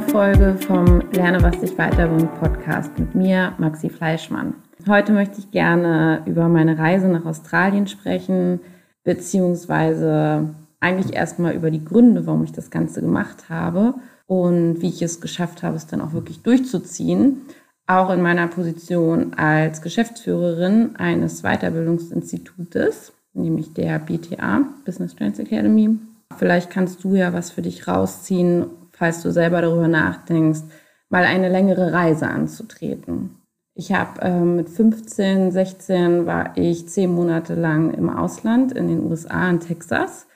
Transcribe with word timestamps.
Folge 0.00 0.56
vom 0.66 1.02
Lerne, 1.12 1.42
was 1.42 1.60
dich 1.60 1.76
weiterbringt 1.76 2.34
Podcast 2.40 2.90
mit 2.98 3.14
mir, 3.14 3.52
Maxi 3.58 3.90
Fleischmann. 3.90 4.54
Heute 4.88 5.12
möchte 5.12 5.38
ich 5.38 5.50
gerne 5.50 6.22
über 6.26 6.48
meine 6.48 6.78
Reise 6.78 7.08
nach 7.08 7.26
Australien 7.26 7.86
sprechen, 7.86 8.60
beziehungsweise 9.04 10.54
eigentlich 10.80 11.14
erstmal 11.14 11.54
über 11.54 11.70
die 11.70 11.84
Gründe, 11.84 12.26
warum 12.26 12.44
ich 12.44 12.52
das 12.52 12.70
Ganze 12.70 13.02
gemacht 13.02 13.50
habe 13.50 13.94
und 14.26 14.80
wie 14.80 14.88
ich 14.88 15.02
es 15.02 15.20
geschafft 15.20 15.62
habe, 15.62 15.76
es 15.76 15.86
dann 15.86 16.00
auch 16.00 16.12
wirklich 16.12 16.42
durchzuziehen. 16.42 17.42
Auch 17.86 18.10
in 18.10 18.22
meiner 18.22 18.46
Position 18.46 19.34
als 19.34 19.82
Geschäftsführerin 19.82 20.96
eines 20.96 21.42
Weiterbildungsinstitutes, 21.42 23.12
nämlich 23.34 23.74
der 23.74 23.98
BTA, 23.98 24.62
Business 24.84 25.14
Trends 25.14 25.38
Academy. 25.38 25.98
Vielleicht 26.36 26.70
kannst 26.70 27.04
du 27.04 27.16
ja 27.16 27.32
was 27.32 27.50
für 27.50 27.62
dich 27.62 27.86
rausziehen, 27.86 28.66
falls 29.00 29.22
du 29.22 29.32
selber 29.32 29.62
darüber 29.62 29.88
nachdenkst, 29.88 30.60
mal 31.08 31.24
eine 31.24 31.48
längere 31.48 31.92
Reise 31.92 32.28
anzutreten. 32.28 33.36
Ich 33.74 33.94
habe 33.94 34.20
äh, 34.20 34.40
mit 34.40 34.68
15, 34.68 35.52
16 35.52 36.26
war 36.26 36.52
ich 36.56 36.86
zehn 36.86 37.10
Monate 37.10 37.54
lang 37.54 37.94
im 37.94 38.10
Ausland 38.10 38.72
in 38.72 38.88
den 38.88 39.10
USA, 39.10 39.48
in 39.48 39.58
Texas. 39.58 40.26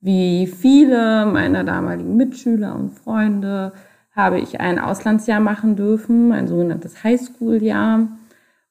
Wie 0.00 0.48
viele 0.48 1.24
meiner 1.24 1.62
damaligen 1.62 2.16
Mitschüler 2.16 2.74
und 2.74 2.90
Freunde 2.90 3.72
habe 4.10 4.40
ich 4.40 4.60
ein 4.60 4.80
Auslandsjahr 4.80 5.40
machen 5.40 5.76
dürfen, 5.76 6.32
ein 6.32 6.48
sogenanntes 6.48 7.04
Highschool-Jahr. 7.04 8.08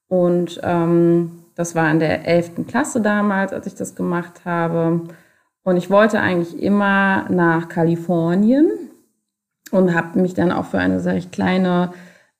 Und 0.10 0.60
ähm, 0.64 1.44
das 1.56 1.76
war 1.76 1.90
in 1.90 2.00
der 2.00 2.28
11. 2.28 2.68
Klasse 2.68 3.00
damals, 3.00 3.54
als 3.54 3.68
ich 3.68 3.76
das 3.76 3.96
gemacht 3.96 4.42
habe. 4.44 5.04
Und 5.64 5.78
ich 5.78 5.90
wollte 5.90 6.20
eigentlich 6.20 6.62
immer 6.62 7.30
nach 7.30 7.70
Kalifornien 7.70 8.89
und 9.72 9.94
habe 9.94 10.20
mich 10.20 10.34
dann 10.34 10.52
auch 10.52 10.66
für 10.66 10.80
eine 10.80 11.00
sehr 11.00 11.14
recht 11.14 11.32
kleine, 11.32 11.92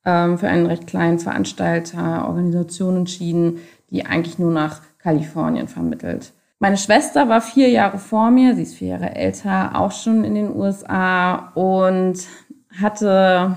ähm, 0.06 0.38
für 0.38 0.48
einen 0.48 0.66
recht 0.66 0.88
kleinen 0.88 1.20
Veranstalter, 1.20 2.28
Organisation 2.28 2.98
entschieden, 2.98 3.60
die 3.90 4.06
eigentlich 4.06 4.40
nur 4.40 4.52
nach 4.52 4.82
Kalifornien 5.00 5.68
vermittelt. 5.68 6.34
Meine 6.60 6.78
Schwester 6.78 7.30
war 7.30 7.42
vier 7.42 7.70
Jahre 7.70 8.00
vor 8.00 8.32
mir, 8.32 8.54
sie 8.54 8.64
ist 8.64 8.76
vier 8.76 8.90
Jahre 8.90 9.16
älter, 9.16 9.76
auch 9.76 9.94
schon 9.94 10.26
in 10.26 10.36
den 10.36 10.54
USA 10.54 11.52
und 11.56 12.20
hatte 12.82 13.56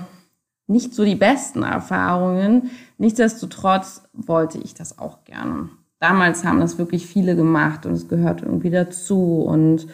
nicht 0.67 0.93
so 0.93 1.03
die 1.03 1.15
besten 1.15 1.63
Erfahrungen. 1.63 2.71
Nichtsdestotrotz 2.97 4.03
wollte 4.13 4.57
ich 4.57 4.73
das 4.73 4.99
auch 4.99 5.25
gerne. 5.25 5.69
Damals 5.99 6.45
haben 6.45 6.61
das 6.61 6.77
wirklich 6.77 7.05
viele 7.05 7.35
gemacht 7.35 7.85
und 7.85 7.93
es 7.93 8.07
gehört 8.07 8.41
irgendwie 8.41 8.69
dazu 8.69 9.43
und 9.43 9.87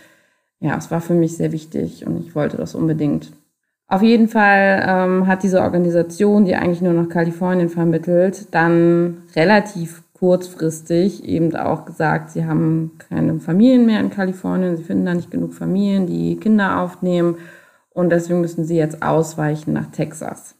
ja, 0.60 0.76
es 0.78 0.92
war 0.92 1.02
für 1.02 1.14
mich 1.14 1.38
sehr 1.38 1.52
wichtig 1.52 2.06
und 2.06 2.20
ich 2.20 2.36
wollte 2.36 2.58
das 2.58 2.76
unbedingt. 2.76 3.32
Auf 3.92 4.04
jeden 4.04 4.28
Fall 4.28 4.86
ähm, 4.88 5.26
hat 5.26 5.42
diese 5.42 5.62
Organisation, 5.62 6.46
die 6.46 6.56
eigentlich 6.56 6.82
nur 6.82 6.94
nach 6.94 7.10
Kalifornien 7.10 7.70
vermittelt, 7.70 8.54
dann 8.54 9.24
relativ 9.36 10.04
kurzfristig 10.14 11.24
eben 11.24 11.56
auch 11.56 11.86
gesagt, 11.86 12.30
sie 12.30 12.46
haben 12.46 12.92
keine 13.10 13.40
Familien 13.40 13.88
mehr 13.88 14.00
in 14.00 14.12
Kalifornien, 14.12 14.78
sie 14.78 14.84
finden 14.84 15.06
da 15.06 15.16
nicht 15.16 15.32
genug 15.32 15.56
Familien, 15.56 16.06
die 16.06 16.36
Kinder 16.36 16.82
aufnehmen 16.82 17.38
und 17.90 18.12
deswegen 18.12 18.42
müssen 18.42 18.64
sie 18.64 18.78
jetzt 18.78 19.02
ausweichen 19.02 19.74
nach 19.74 19.88
Texas. 19.88 20.56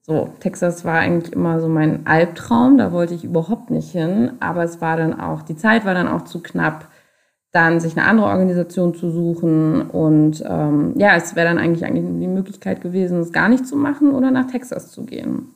So, 0.00 0.30
Texas 0.40 0.84
war 0.84 0.98
eigentlich 0.98 1.32
immer 1.32 1.60
so 1.60 1.68
mein 1.68 2.04
Albtraum, 2.04 2.78
da 2.78 2.90
wollte 2.90 3.14
ich 3.14 3.22
überhaupt 3.22 3.70
nicht 3.70 3.92
hin, 3.92 4.32
aber 4.40 4.64
es 4.64 4.80
war 4.80 4.96
dann 4.96 5.20
auch, 5.20 5.42
die 5.42 5.56
Zeit 5.56 5.84
war 5.84 5.94
dann 5.94 6.08
auch 6.08 6.24
zu 6.24 6.42
knapp 6.42 6.88
dann 7.54 7.78
sich 7.78 7.96
eine 7.96 8.06
andere 8.06 8.26
Organisation 8.26 8.94
zu 8.94 9.10
suchen. 9.10 9.82
Und 9.82 10.42
ähm, 10.46 10.94
ja, 10.96 11.14
es 11.14 11.36
wäre 11.36 11.46
dann 11.46 11.58
eigentlich, 11.58 11.84
eigentlich 11.84 12.04
die 12.04 12.26
Möglichkeit 12.26 12.80
gewesen, 12.80 13.20
es 13.20 13.32
gar 13.32 13.48
nicht 13.48 13.66
zu 13.66 13.76
machen 13.76 14.12
oder 14.12 14.32
nach 14.32 14.48
Texas 14.48 14.90
zu 14.90 15.04
gehen. 15.04 15.54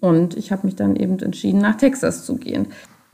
Und 0.00 0.36
ich 0.36 0.50
habe 0.50 0.64
mich 0.64 0.76
dann 0.76 0.96
eben 0.96 1.18
entschieden, 1.18 1.60
nach 1.60 1.76
Texas 1.76 2.24
zu 2.24 2.36
gehen. 2.36 2.68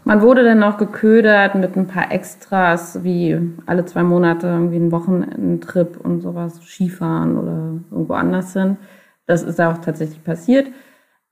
Man 0.04 0.22
wurde 0.22 0.44
dann 0.44 0.60
noch 0.60 0.78
geködert 0.78 1.56
mit 1.56 1.76
ein 1.76 1.88
paar 1.88 2.12
Extras, 2.12 3.02
wie 3.02 3.40
alle 3.66 3.84
zwei 3.86 4.04
Monate 4.04 4.46
irgendwie 4.46 4.76
einen 4.76 4.92
Wochenendtrip 4.92 5.98
und 6.00 6.20
sowas, 6.20 6.60
Skifahren 6.62 7.36
oder 7.36 7.80
irgendwo 7.90 8.14
anders 8.14 8.52
hin. 8.52 8.76
Das 9.26 9.42
ist 9.42 9.60
auch 9.60 9.78
tatsächlich 9.78 10.22
passiert. 10.22 10.68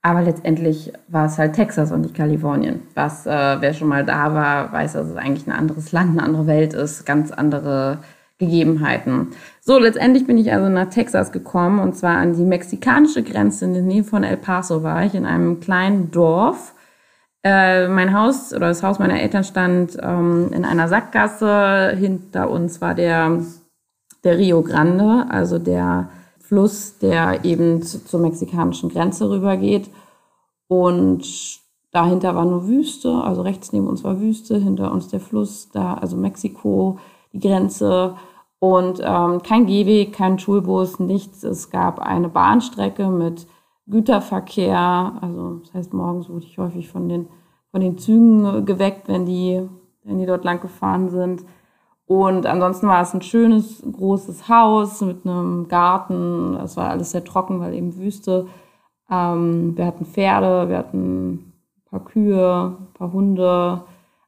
Aber 0.05 0.21
letztendlich 0.21 0.93
war 1.07 1.25
es 1.25 1.39
halt 1.39 1.53
Texas 1.53 1.91
und 1.91 2.01
nicht 2.01 2.13
Kalifornien. 2.13 2.81
Was, 2.93 3.25
äh, 3.25 3.57
wer 3.59 3.73
schon 3.73 3.87
mal 3.87 4.05
da 4.05 4.35
war, 4.35 4.71
weiß, 4.71 4.93
dass 4.93 5.07
es 5.07 5.15
eigentlich 5.15 5.47
ein 5.47 5.51
anderes 5.51 5.91
Land, 5.93 6.11
eine 6.11 6.21
andere 6.21 6.45
Welt 6.45 6.75
ist, 6.75 7.07
ganz 7.07 7.31
andere 7.31 7.97
Gegebenheiten. 8.37 9.29
So, 9.61 9.79
letztendlich 9.79 10.27
bin 10.27 10.37
ich 10.37 10.53
also 10.53 10.69
nach 10.69 10.91
Texas 10.91 11.31
gekommen 11.31 11.79
und 11.79 11.95
zwar 11.97 12.17
an 12.17 12.35
die 12.35 12.43
mexikanische 12.43 13.23
Grenze 13.23 13.65
in 13.65 13.73
der 13.73 13.81
Nähe 13.81 14.03
von 14.03 14.23
El 14.23 14.37
Paso 14.37 14.83
war 14.83 15.03
ich, 15.05 15.15
in 15.15 15.25
einem 15.25 15.59
kleinen 15.59 16.11
Dorf. 16.11 16.75
Äh, 17.43 17.87
mein 17.87 18.15
Haus 18.15 18.53
oder 18.53 18.67
das 18.67 18.83
Haus 18.83 18.99
meiner 18.99 19.19
Eltern 19.19 19.43
stand 19.43 19.97
ähm, 19.99 20.51
in 20.53 20.65
einer 20.65 20.87
Sackgasse. 20.87 21.95
Hinter 21.97 22.51
uns 22.51 22.79
war 22.79 22.93
der, 22.93 23.39
der 24.23 24.37
Rio 24.37 24.61
Grande, 24.61 25.25
also 25.29 25.57
der 25.57 26.09
Fluss, 26.47 26.99
der 26.99 27.43
eben 27.43 27.81
zur 27.81 28.19
mexikanischen 28.19 28.89
Grenze 28.89 29.29
rübergeht. 29.29 29.89
Und 30.67 31.25
dahinter 31.91 32.35
war 32.35 32.45
nur 32.45 32.67
Wüste, 32.67 33.13
also 33.23 33.41
rechts 33.41 33.71
neben 33.71 33.87
uns 33.87 34.03
war 34.03 34.19
Wüste, 34.19 34.57
hinter 34.57 34.91
uns 34.91 35.07
der 35.07 35.19
Fluss, 35.19 35.69
da 35.71 35.95
also 35.95 36.17
Mexiko, 36.17 36.99
die 37.33 37.39
Grenze. 37.39 38.15
Und 38.59 39.01
ähm, 39.03 39.41
kein 39.43 39.65
Gehweg, 39.65 40.13
kein 40.13 40.39
Schulbus, 40.39 40.99
nichts. 40.99 41.43
Es 41.43 41.69
gab 41.69 41.99
eine 41.99 42.29
Bahnstrecke 42.29 43.07
mit 43.07 43.47
Güterverkehr. 43.87 45.17
Also 45.21 45.59
das 45.59 45.73
heißt, 45.73 45.93
morgens 45.93 46.29
wurde 46.29 46.45
ich 46.45 46.57
häufig 46.57 46.89
von 46.89 47.09
den, 47.09 47.27
von 47.71 47.81
den 47.81 47.97
Zügen 47.97 48.65
geweckt, 48.65 49.07
wenn 49.07 49.25
die, 49.25 49.67
wenn 50.03 50.19
die 50.19 50.25
dort 50.25 50.43
lang 50.43 50.61
gefahren 50.61 51.09
sind. 51.09 51.43
Und 52.07 52.45
ansonsten 52.45 52.87
war 52.87 53.01
es 53.01 53.13
ein 53.13 53.21
schönes, 53.21 53.81
großes 53.81 54.47
Haus 54.47 55.01
mit 55.01 55.25
einem 55.25 55.67
Garten. 55.67 56.55
Es 56.57 56.77
war 56.77 56.89
alles 56.89 57.11
sehr 57.11 57.23
trocken, 57.23 57.59
weil 57.59 57.73
eben 57.73 57.97
Wüste. 57.97 58.47
Ähm, 59.09 59.75
wir 59.75 59.85
hatten 59.87 60.05
Pferde, 60.05 60.69
wir 60.69 60.77
hatten 60.77 61.33
ein 61.33 61.53
paar 61.85 62.05
Kühe, 62.05 62.77
ein 62.79 62.93
paar 62.93 63.11
Hunde. 63.11 63.83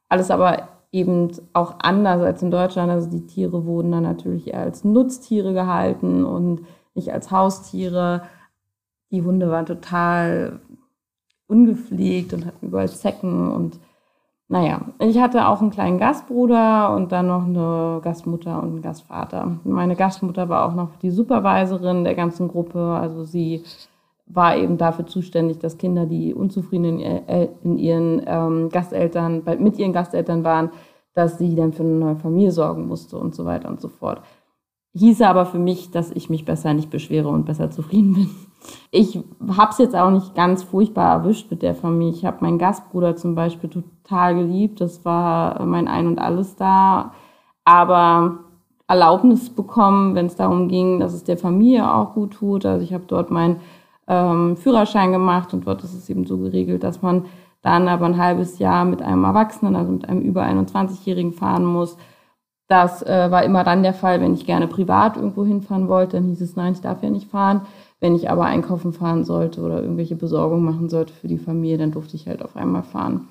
Alles 0.08 0.30
aber 0.30 0.68
eben 0.90 1.30
auch 1.52 1.76
anders 1.78 2.20
als 2.22 2.42
in 2.42 2.50
Deutschland. 2.50 2.90
Also 2.90 3.08
die 3.10 3.26
Tiere 3.26 3.64
wurden 3.64 3.92
dann 3.92 4.02
natürlich 4.02 4.48
eher 4.48 4.60
als 4.60 4.84
Nutztiere 4.84 5.52
gehalten 5.52 6.24
und 6.24 6.62
nicht 6.94 7.12
als 7.12 7.30
Haustiere. 7.30 8.22
Die 9.12 9.22
Hunde 9.22 9.50
waren 9.50 9.66
total 9.66 10.60
ungepflegt 11.46 12.32
und 12.34 12.44
hatten 12.44 12.66
überall 12.66 12.88
Zecken 12.88 13.52
und 13.52 13.78
naja, 14.48 14.80
ich 14.98 15.18
hatte 15.18 15.46
auch 15.46 15.60
einen 15.60 15.70
kleinen 15.70 15.98
Gastbruder 15.98 16.94
und 16.96 17.12
dann 17.12 17.26
noch 17.26 17.44
eine 17.44 18.00
Gastmutter 18.02 18.62
und 18.62 18.70
einen 18.70 18.82
Gastvater. 18.82 19.58
Meine 19.64 19.94
Gastmutter 19.94 20.48
war 20.48 20.66
auch 20.66 20.74
noch 20.74 20.96
die 20.96 21.10
Supervisorin 21.10 22.04
der 22.04 22.14
ganzen 22.14 22.48
Gruppe. 22.48 22.80
Also 22.80 23.24
sie 23.24 23.62
war 24.26 24.56
eben 24.56 24.78
dafür 24.78 25.06
zuständig, 25.06 25.58
dass 25.58 25.76
Kinder, 25.76 26.06
die 26.06 26.32
unzufrieden 26.32 26.98
in, 26.98 27.48
in 27.62 27.78
ihren 27.78 28.22
ähm, 28.26 28.68
Gasteltern, 28.70 29.42
mit 29.58 29.78
ihren 29.78 29.92
Gasteltern 29.92 30.44
waren, 30.44 30.70
dass 31.12 31.36
sie 31.36 31.54
dann 31.54 31.74
für 31.74 31.82
eine 31.82 31.92
neue 31.92 32.16
Familie 32.16 32.52
sorgen 32.52 32.86
musste 32.86 33.18
und 33.18 33.34
so 33.34 33.44
weiter 33.44 33.68
und 33.68 33.82
so 33.82 33.88
fort. 33.88 34.22
Hieße 34.94 35.26
aber 35.28 35.44
für 35.44 35.58
mich, 35.58 35.90
dass 35.90 36.10
ich 36.10 36.30
mich 36.30 36.46
besser 36.46 36.72
nicht 36.72 36.88
beschwere 36.88 37.28
und 37.28 37.44
besser 37.44 37.70
zufrieden 37.70 38.14
bin. 38.14 38.30
Ich 38.90 39.18
habe 39.48 39.70
es 39.70 39.78
jetzt 39.78 39.96
auch 39.96 40.10
nicht 40.10 40.34
ganz 40.34 40.62
furchtbar 40.62 41.12
erwischt 41.12 41.50
mit 41.50 41.62
der 41.62 41.74
Familie. 41.74 42.14
Ich 42.14 42.24
habe 42.24 42.38
meinen 42.40 42.58
Gastbruder 42.58 43.16
zum 43.16 43.34
Beispiel 43.34 43.70
total 43.70 44.34
geliebt. 44.34 44.80
Das 44.80 45.04
war 45.04 45.64
mein 45.64 45.88
Ein 45.88 46.06
und 46.06 46.18
Alles 46.18 46.56
da. 46.56 47.12
Aber 47.64 48.40
Erlaubnis 48.88 49.50
bekommen, 49.50 50.14
wenn 50.14 50.26
es 50.26 50.36
darum 50.36 50.68
ging, 50.68 50.98
dass 50.98 51.12
es 51.12 51.24
der 51.24 51.36
Familie 51.36 51.92
auch 51.92 52.14
gut 52.14 52.32
tut. 52.32 52.64
Also 52.64 52.82
ich 52.82 52.94
habe 52.94 53.04
dort 53.06 53.30
meinen 53.30 53.60
ähm, 54.08 54.56
Führerschein 54.56 55.12
gemacht 55.12 55.52
und 55.52 55.66
dort 55.66 55.84
ist 55.84 55.94
es 55.94 56.08
eben 56.08 56.24
so 56.24 56.38
geregelt, 56.38 56.82
dass 56.82 57.02
man 57.02 57.26
dann 57.60 57.88
aber 57.88 58.06
ein 58.06 58.16
halbes 58.16 58.58
Jahr 58.58 58.84
mit 58.84 59.02
einem 59.02 59.24
Erwachsenen, 59.24 59.76
also 59.76 59.92
mit 59.92 60.08
einem 60.08 60.22
über 60.22 60.42
21-Jährigen 60.44 61.32
fahren 61.32 61.66
muss. 61.66 61.98
Das 62.68 63.02
äh, 63.02 63.30
war 63.30 63.44
immer 63.44 63.64
dann 63.64 63.82
der 63.82 63.94
Fall, 63.94 64.20
wenn 64.20 64.34
ich 64.34 64.46
gerne 64.46 64.68
privat 64.68 65.16
irgendwo 65.16 65.44
hinfahren 65.44 65.88
wollte, 65.88 66.16
dann 66.16 66.26
hieß 66.26 66.40
es, 66.40 66.56
nein, 66.56 66.72
ich 66.72 66.80
darf 66.80 67.02
ja 67.02 67.10
nicht 67.10 67.30
fahren. 67.30 67.62
Wenn 68.00 68.14
ich 68.14 68.30
aber 68.30 68.44
einkaufen 68.44 68.92
fahren 68.92 69.24
sollte 69.24 69.60
oder 69.60 69.82
irgendwelche 69.82 70.14
Besorgungen 70.14 70.64
machen 70.64 70.88
sollte 70.88 71.12
für 71.12 71.28
die 71.28 71.38
Familie, 71.38 71.78
dann 71.78 71.92
durfte 71.92 72.16
ich 72.16 72.28
halt 72.28 72.42
auf 72.42 72.56
einmal 72.56 72.84
fahren. 72.84 73.28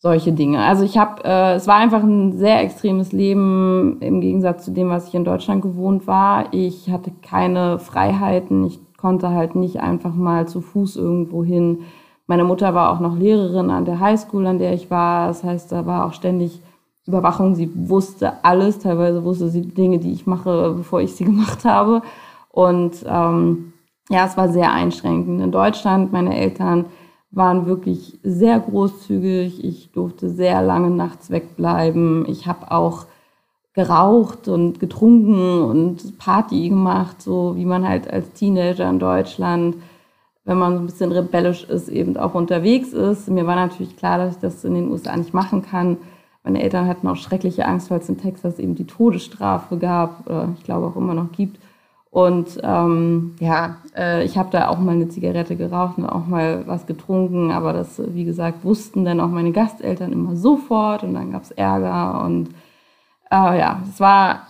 Solche 0.00 0.32
Dinge. 0.32 0.60
Also 0.60 0.84
ich 0.84 0.96
habe, 0.96 1.24
äh, 1.24 1.54
es 1.54 1.66
war 1.66 1.76
einfach 1.76 2.02
ein 2.02 2.38
sehr 2.38 2.60
extremes 2.60 3.12
Leben 3.12 3.98
im 4.00 4.20
Gegensatz 4.20 4.64
zu 4.64 4.70
dem, 4.70 4.88
was 4.90 5.08
ich 5.08 5.14
in 5.14 5.24
Deutschland 5.24 5.60
gewohnt 5.62 6.06
war. 6.06 6.52
Ich 6.52 6.88
hatte 6.90 7.10
keine 7.22 7.80
Freiheiten. 7.80 8.64
Ich 8.64 8.78
konnte 8.96 9.30
halt 9.30 9.56
nicht 9.56 9.80
einfach 9.80 10.14
mal 10.14 10.46
zu 10.46 10.60
Fuß 10.60 10.96
irgendwo 10.96 11.42
hin. 11.42 11.80
Meine 12.28 12.44
Mutter 12.44 12.74
war 12.74 12.92
auch 12.92 13.00
noch 13.00 13.16
Lehrerin 13.16 13.70
an 13.70 13.86
der 13.86 13.98
Highschool, 13.98 14.46
an 14.46 14.58
der 14.58 14.72
ich 14.72 14.88
war. 14.88 15.28
Das 15.28 15.42
heißt, 15.42 15.72
da 15.72 15.84
war 15.86 16.06
auch 16.06 16.12
ständig 16.12 16.60
Überwachung. 17.06 17.56
Sie 17.56 17.70
wusste 17.74 18.44
alles. 18.44 18.78
Teilweise 18.78 19.24
wusste 19.24 19.48
sie 19.48 19.62
Dinge, 19.62 19.98
die 19.98 20.12
ich 20.12 20.26
mache, 20.26 20.74
bevor 20.76 21.00
ich 21.00 21.14
sie 21.14 21.24
gemacht 21.24 21.64
habe. 21.64 22.02
Und 22.50 23.04
ähm, 23.06 23.72
ja, 24.10 24.26
es 24.26 24.36
war 24.36 24.48
sehr 24.48 24.72
einschränkend. 24.72 25.40
In 25.40 25.52
Deutschland, 25.52 26.12
meine 26.12 26.36
Eltern 26.36 26.86
waren 27.30 27.66
wirklich 27.66 28.18
sehr 28.22 28.58
großzügig. 28.58 29.64
Ich 29.64 29.92
durfte 29.92 30.30
sehr 30.30 30.62
lange 30.62 30.90
nachts 30.90 31.30
wegbleiben. 31.30 32.26
Ich 32.28 32.46
habe 32.46 32.70
auch 32.70 33.06
geraucht 33.74 34.48
und 34.48 34.80
getrunken 34.80 35.62
und 35.62 36.18
Party 36.18 36.68
gemacht, 36.68 37.22
so 37.22 37.54
wie 37.54 37.64
man 37.64 37.86
halt 37.86 38.10
als 38.10 38.32
Teenager 38.32 38.88
in 38.90 38.98
Deutschland, 38.98 39.76
wenn 40.44 40.58
man 40.58 40.74
so 40.74 40.80
ein 40.80 40.86
bisschen 40.86 41.12
rebellisch 41.12 41.64
ist, 41.64 41.88
eben 41.88 42.16
auch 42.16 42.34
unterwegs 42.34 42.92
ist. 42.92 43.28
Mir 43.28 43.46
war 43.46 43.54
natürlich 43.54 43.96
klar, 43.96 44.18
dass 44.18 44.34
ich 44.34 44.40
das 44.40 44.64
in 44.64 44.74
den 44.74 44.90
USA 44.90 45.16
nicht 45.16 45.34
machen 45.34 45.62
kann. 45.62 45.98
Meine 46.42 46.62
Eltern 46.62 46.88
hatten 46.88 47.06
auch 47.06 47.16
schreckliche 47.16 47.66
Angst, 47.66 47.90
weil 47.90 48.00
es 48.00 48.08
in 48.08 48.18
Texas 48.18 48.58
eben 48.58 48.74
die 48.74 48.86
Todesstrafe 48.86 49.76
gab, 49.76 50.26
oder 50.26 50.48
ich 50.56 50.64
glaube 50.64 50.86
auch 50.86 50.96
immer 50.96 51.14
noch 51.14 51.30
gibt. 51.30 51.60
Und 52.10 52.58
ähm, 52.62 53.36
ja, 53.38 53.76
äh, 53.94 54.24
ich 54.24 54.38
habe 54.38 54.50
da 54.50 54.68
auch 54.68 54.78
mal 54.78 54.92
eine 54.92 55.08
Zigarette 55.08 55.56
geraucht 55.56 55.98
und 55.98 56.06
auch 56.06 56.26
mal 56.26 56.66
was 56.66 56.86
getrunken, 56.86 57.50
aber 57.50 57.72
das, 57.74 58.00
wie 58.14 58.24
gesagt, 58.24 58.64
wussten 58.64 59.04
dann 59.04 59.20
auch 59.20 59.28
meine 59.28 59.52
Gasteltern 59.52 60.12
immer 60.12 60.34
sofort 60.34 61.02
und 61.02 61.14
dann 61.14 61.32
gab 61.32 61.42
es 61.42 61.50
Ärger 61.50 62.24
und 62.24 62.48
äh, 63.30 63.58
ja, 63.58 63.82
es 63.88 64.00
war, 64.00 64.46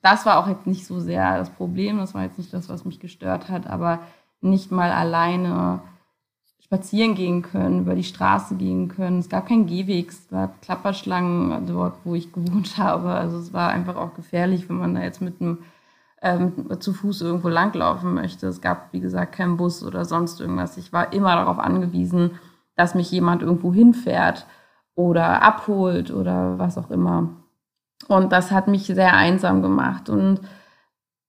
das 0.00 0.24
war 0.26 0.38
auch 0.38 0.48
jetzt 0.48 0.66
nicht 0.66 0.86
so 0.86 1.00
sehr 1.00 1.38
das 1.38 1.50
Problem, 1.50 1.98
das 1.98 2.14
war 2.14 2.22
jetzt 2.22 2.38
nicht 2.38 2.54
das, 2.54 2.68
was 2.68 2.84
mich 2.84 3.00
gestört 3.00 3.48
hat, 3.48 3.66
aber 3.68 4.00
nicht 4.40 4.70
mal 4.70 4.92
alleine 4.92 5.80
spazieren 6.60 7.14
gehen 7.14 7.42
können, 7.42 7.80
über 7.80 7.94
die 7.94 8.04
Straße 8.04 8.54
gehen 8.54 8.88
können. 8.88 9.18
Es 9.18 9.28
gab 9.28 9.46
keinen 9.46 9.66
Gehweg, 9.66 10.08
es 10.08 10.28
gab 10.28 10.62
Klapperschlangen 10.62 11.66
dort, 11.66 11.94
wo 12.04 12.14
ich 12.14 12.32
gewohnt 12.32 12.78
habe. 12.78 13.10
Also 13.10 13.38
es 13.38 13.52
war 13.52 13.70
einfach 13.70 13.96
auch 13.96 14.14
gefährlich, 14.14 14.68
wenn 14.68 14.78
man 14.78 14.94
da 14.94 15.02
jetzt 15.02 15.20
mit 15.20 15.40
einem 15.40 15.58
ähm, 16.22 16.80
zu 16.80 16.92
Fuß 16.92 17.20
irgendwo 17.22 17.48
langlaufen 17.48 18.14
möchte. 18.14 18.46
Es 18.46 18.60
gab, 18.60 18.92
wie 18.92 19.00
gesagt, 19.00 19.34
keinen 19.34 19.56
Bus 19.56 19.82
oder 19.82 20.04
sonst 20.04 20.40
irgendwas. 20.40 20.76
Ich 20.76 20.92
war 20.92 21.12
immer 21.12 21.34
darauf 21.34 21.58
angewiesen, 21.58 22.38
dass 22.76 22.94
mich 22.94 23.10
jemand 23.10 23.42
irgendwo 23.42 23.74
hinfährt 23.74 24.46
oder 24.94 25.42
abholt 25.42 26.10
oder 26.10 26.58
was 26.58 26.78
auch 26.78 26.90
immer. 26.90 27.30
Und 28.08 28.32
das 28.32 28.50
hat 28.50 28.68
mich 28.68 28.86
sehr 28.86 29.14
einsam 29.14 29.62
gemacht. 29.62 30.08
Und 30.08 30.40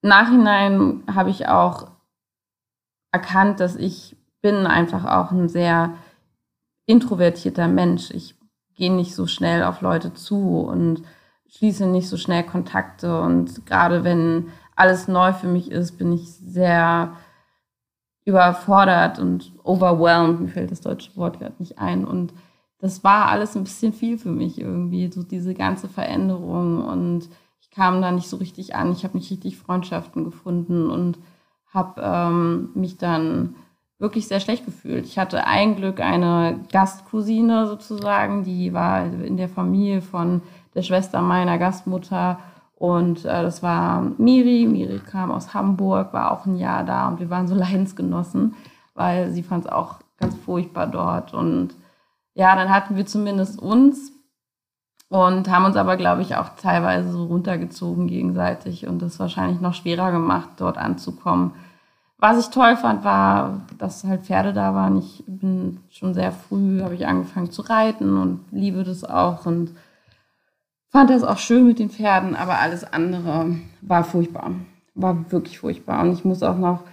nachhinein 0.02 1.04
habe 1.14 1.32
ich 1.32 1.48
auch 1.48 1.88
erkannt, 3.12 3.60
dass 3.60 3.76
ich 3.76 4.16
bin 4.42 4.68
einfach 4.68 5.06
auch 5.06 5.32
ein 5.32 5.50
sehr 5.50 5.94
introvertierter 6.86 7.68
Mensch. 7.68 8.12
Ich 8.12 8.36
gehe 8.76 8.94
nicht 8.94 9.16
so 9.16 9.28
schnell 9.28 9.64
auf 9.64 9.82
Leute 9.82 10.14
zu 10.14 10.60
und 10.60 11.04
schließe 11.48 11.86
nicht 11.86 12.10
so 12.10 12.18
schnell 12.18 12.44
Kontakte. 12.44 13.22
Und 13.22 13.66
gerade 13.66 14.04
wenn 14.04 14.52
alles 14.84 15.08
neu 15.08 15.32
für 15.32 15.48
mich 15.48 15.72
ist, 15.72 15.98
bin 15.98 16.12
ich 16.12 16.30
sehr 16.30 17.14
überfordert 18.26 19.18
und 19.18 19.54
overwhelmed. 19.64 20.42
Mir 20.42 20.50
fällt 20.50 20.72
das 20.72 20.82
deutsche 20.82 21.16
Wort 21.16 21.40
gerade 21.40 21.56
nicht 21.60 21.80
ein. 21.80 22.04
Und 22.06 22.34
das 22.80 23.02
war 23.02 23.28
alles 23.28 23.56
ein 23.56 23.64
bisschen 23.64 23.94
viel 23.94 24.18
für 24.18 24.32
mich 24.32 24.60
irgendwie, 24.60 25.10
so 25.10 25.24
diese 25.24 25.54
ganze 25.54 25.88
Veränderung. 25.88 26.84
Und 26.84 27.30
ich 27.62 27.70
kam 27.72 28.02
da 28.02 28.12
nicht 28.12 28.28
so 28.28 28.36
richtig 28.36 28.76
an. 28.76 28.92
Ich 28.92 29.06
habe 29.06 29.18
nicht 29.18 29.32
richtig 29.32 29.58
Freundschaften 29.58 30.26
gefunden 30.26 30.90
und 30.90 31.18
habe 31.74 32.02
ähm, 32.04 32.70
mich 32.76 32.98
dann 32.98 33.56
wirklich 34.00 34.28
sehr 34.28 34.42
schlecht 34.42 34.66
gefühlt. 34.66 35.06
Ich 35.06 35.18
hatte 35.18 35.48
ein 35.48 35.78
Glück 35.78 36.02
eine 36.02 36.60
Gastcousine 36.74 37.68
sozusagen, 37.68 38.44
die 38.44 38.74
war 38.74 39.06
in 39.06 39.38
der 39.38 39.48
Familie 39.48 40.02
von 40.02 40.42
der 40.76 40.82
Schwester 40.82 41.22
meiner 41.22 41.58
Gastmutter 41.58 42.38
und 42.84 43.24
äh, 43.24 43.44
das 43.44 43.64
war 43.64 44.02
Miri. 44.18 44.68
Miri 44.70 45.00
kam 45.00 45.32
aus 45.32 45.54
Hamburg, 45.54 46.12
war 46.12 46.32
auch 46.32 46.46
ein 46.46 46.58
Jahr 46.58 46.84
da 46.84 47.08
und 47.08 47.22
wir 47.22 47.30
waren 47.30 47.48
so 47.48 47.56
Leidensgenossen, 47.66 48.56
weil 48.94 49.32
sie 49.32 49.42
fand 49.42 49.64
es 49.64 49.72
auch 49.72 50.00
ganz 50.18 50.36
furchtbar 50.36 50.88
dort. 50.88 51.34
Und 51.34 51.76
ja, 52.34 52.54
dann 52.58 52.68
hatten 52.70 52.98
wir 52.98 53.06
zumindest 53.06 53.58
uns 53.58 54.12
und 55.08 55.50
haben 55.50 55.64
uns 55.64 55.78
aber, 55.78 55.96
glaube 55.96 56.24
ich, 56.24 56.36
auch 56.36 56.58
teilweise 56.58 57.10
so 57.10 57.24
runtergezogen 57.24 58.08
gegenseitig 58.08 58.86
und 58.86 59.02
das 59.02 59.18
wahrscheinlich 59.18 59.62
noch 59.62 59.76
schwerer 59.76 60.12
gemacht, 60.12 60.50
dort 60.58 60.78
anzukommen. 60.78 61.54
Was 62.18 62.38
ich 62.38 62.54
toll 62.54 62.76
fand, 62.76 63.06
war, 63.06 63.62
dass 63.78 64.04
halt 64.04 64.24
Pferde 64.24 64.52
da 64.52 64.76
waren. 64.76 64.98
Ich 64.98 65.24
bin 65.26 65.80
schon 65.90 66.14
sehr 66.14 66.34
früh, 66.34 66.82
habe 66.82 66.96
ich 66.96 67.08
angefangen 67.08 67.50
zu 67.50 67.62
reiten 67.62 68.18
und 68.18 68.42
liebe 68.52 68.84
das 68.84 69.06
auch 69.06 69.46
und 69.46 69.72
fand 70.94 71.10
das 71.10 71.24
auch 71.24 71.40
schön 71.40 71.68
mit 71.68 71.80
den 71.80 71.90
Pferden, 71.90 72.36
aber 72.36 72.60
alles 72.60 72.86
andere 72.86 73.58
war 73.82 74.04
furchtbar. 74.04 74.52
War 74.94 75.32
wirklich 75.32 75.58
furchtbar. 75.60 76.02
Und 76.04 76.14
ich 76.14 76.24
muss 76.24 76.44
auch 76.44 76.58
noch, 76.58 76.84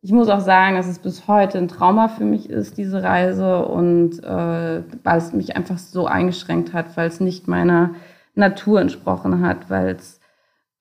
ich 0.00 0.12
muss 0.12 0.30
auch 0.30 0.40
sagen, 0.40 0.76
dass 0.76 0.88
es 0.88 0.98
bis 0.98 1.28
heute 1.28 1.58
ein 1.58 1.68
Trauma 1.68 2.08
für 2.08 2.24
mich 2.24 2.48
ist, 2.48 2.78
diese 2.78 3.02
Reise. 3.02 3.66
Und 3.66 4.18
äh, 4.24 4.82
weil 5.04 5.18
es 5.18 5.34
mich 5.34 5.56
einfach 5.56 5.76
so 5.76 6.06
eingeschränkt 6.06 6.72
hat, 6.72 6.96
weil 6.96 7.06
es 7.06 7.20
nicht 7.20 7.46
meiner 7.46 7.90
Natur 8.34 8.80
entsprochen 8.80 9.46
hat, 9.46 9.68
weil 9.68 9.90
es 9.90 10.20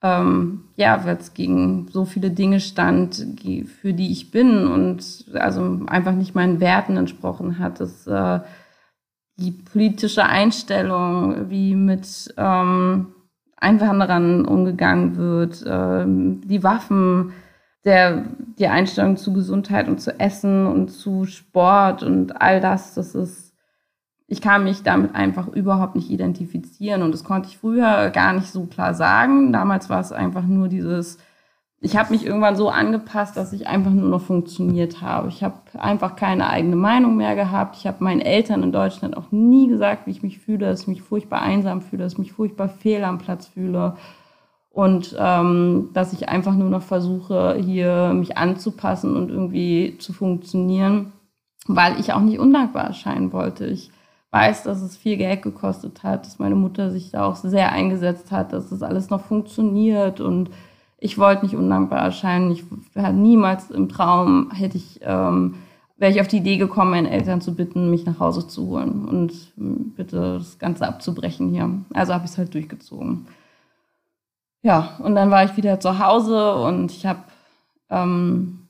ähm, 0.02 0.66
ja, 0.76 1.06
weil 1.06 1.18
es 1.18 1.34
gegen 1.34 1.88
so 1.90 2.06
viele 2.06 2.30
Dinge 2.30 2.60
stand, 2.60 3.26
für 3.82 3.94
die 3.94 4.12
ich 4.12 4.32
bin 4.32 4.68
und 4.68 5.26
also 5.34 5.80
einfach 5.88 6.14
nicht 6.14 6.36
meinen 6.36 6.60
Werten 6.60 6.98
entsprochen 6.98 7.60
hat. 7.60 7.80
Das 7.80 8.08
äh, 8.08 8.40
die 9.38 9.52
politische 9.52 10.26
Einstellung, 10.26 11.50
wie 11.50 11.76
mit 11.76 12.34
ähm, 12.38 13.08
Einwanderern 13.58 14.46
umgegangen 14.46 15.16
wird, 15.16 15.64
ähm, 15.68 16.42
die 16.42 16.64
Waffen, 16.64 17.34
der, 17.86 18.26
die 18.58 18.68
Einstellung 18.68 19.18
zu 19.18 19.34
Gesundheit 19.34 19.88
und 19.88 20.00
zu 20.00 20.20
Essen 20.20 20.68
und 20.68 20.90
zu 20.90 21.26
Sport 21.26 22.04
und 22.04 22.42
all 22.42 22.62
das, 22.62 22.94
das 22.94 23.16
ist, 23.16 23.54
ich 24.28 24.42
kann 24.42 24.64
mich 24.64 24.84
damit 24.84 25.16
einfach 25.16 25.48
überhaupt 25.48 25.96
nicht 25.96 26.10
identifizieren 26.10 27.02
und 27.02 27.12
das 27.12 27.24
konnte 27.24 27.50
ich 27.50 27.58
früher 27.58 28.10
gar 28.10 28.34
nicht 28.34 28.52
so 28.52 28.66
klar 28.66 28.94
sagen. 28.94 29.52
Damals 29.52 29.90
war 29.90 30.00
es 30.00 30.12
einfach 30.12 30.44
nur 30.44 30.70
dieses, 30.70 31.18
ich 31.84 31.98
habe 31.98 32.14
mich 32.14 32.26
irgendwann 32.26 32.56
so 32.56 32.70
angepasst, 32.70 33.36
dass 33.36 33.52
ich 33.52 33.68
einfach 33.68 33.92
nur 33.92 34.08
noch 34.08 34.22
funktioniert 34.22 35.02
habe. 35.02 35.28
Ich 35.28 35.44
habe 35.44 35.58
einfach 35.78 36.16
keine 36.16 36.50
eigene 36.50 36.78
Meinung 36.78 37.18
mehr 37.18 37.36
gehabt. 37.36 37.76
Ich 37.76 37.86
habe 37.86 38.02
meinen 38.02 38.22
Eltern 38.22 38.64
in 38.64 38.72
Deutschland 38.72 39.18
auch 39.18 39.32
nie 39.32 39.68
gesagt, 39.68 40.08
wie 40.08 40.12
ich 40.12 40.24
mich 40.24 40.40
fühle, 40.40 40.68
dass 40.68 40.84
ich 40.84 40.88
mich 40.88 41.02
furchtbar 41.02 41.42
einsam 41.42 41.82
fühle, 41.82 42.04
dass 42.04 42.14
ich 42.14 42.20
mich 42.20 42.32
furchtbar 42.32 42.70
fehl 42.70 43.04
am 43.04 43.18
Platz 43.18 43.48
fühle. 43.48 43.98
Und 44.70 45.14
ähm, 45.20 45.90
dass 45.94 46.14
ich 46.14 46.30
einfach 46.30 46.54
nur 46.54 46.70
noch 46.70 46.84
versuche, 46.84 47.58
hier 47.62 48.14
mich 48.14 48.38
anzupassen 48.38 49.18
und 49.18 49.30
irgendwie 49.30 49.98
zu 50.00 50.14
funktionieren, 50.14 51.12
weil 51.68 52.00
ich 52.00 52.14
auch 52.14 52.22
nicht 52.22 52.40
undankbar 52.40 52.86
erscheinen 52.86 53.34
wollte. 53.34 53.66
Ich 53.66 53.92
weiß, 54.32 54.64
dass 54.64 54.82
es 54.82 54.96
viel 54.96 55.18
Geld 55.18 55.42
gekostet 55.42 56.02
hat, 56.04 56.28
dass 56.28 56.40
meine 56.40 56.56
Mutter 56.56 56.92
sich 56.92 57.12
da 57.12 57.26
auch 57.26 57.36
sehr 57.36 57.74
eingesetzt 57.74 58.32
hat, 58.32 58.54
dass 58.54 58.70
das 58.70 58.82
alles 58.84 59.10
noch 59.10 59.26
funktioniert 59.26 60.22
und 60.22 60.50
ich 61.04 61.18
wollte 61.18 61.44
nicht 61.44 61.56
undankbar 61.56 62.00
erscheinen. 62.00 62.50
Ich 62.52 62.64
niemals 63.12 63.70
im 63.70 63.90
Traum 63.90 64.52
hätte 64.52 64.78
ich, 64.78 65.02
ähm, 65.04 65.56
wäre 65.98 66.14
ich 66.14 66.22
auf 66.22 66.30
die 66.30 66.38
Idee 66.38 66.56
gekommen, 66.56 66.92
meine 66.92 67.12
Eltern 67.12 67.42
zu 67.42 67.56
bitten, 67.56 67.90
mich 67.90 68.06
nach 68.06 68.20
Hause 68.20 68.48
zu 68.48 68.68
holen 68.68 69.04
und 69.04 69.34
ähm, 69.58 69.92
bitte 69.98 70.36
das 70.38 70.60
Ganze 70.60 70.88
abzubrechen 70.88 71.50
hier. 71.50 71.70
Also 71.94 72.14
habe 72.14 72.24
ich 72.24 72.32
es 72.32 72.38
halt 72.38 72.54
durchgezogen. 72.54 73.28
Ja, 74.62 74.96
und 75.00 75.16
dann 75.16 75.30
war 75.30 75.44
ich 75.44 75.58
wieder 75.58 75.78
zu 75.82 76.00
Hause 76.00 76.56
und 76.56 76.90
ich 76.90 77.06
habe 77.06 77.20
ähm, 77.90 78.70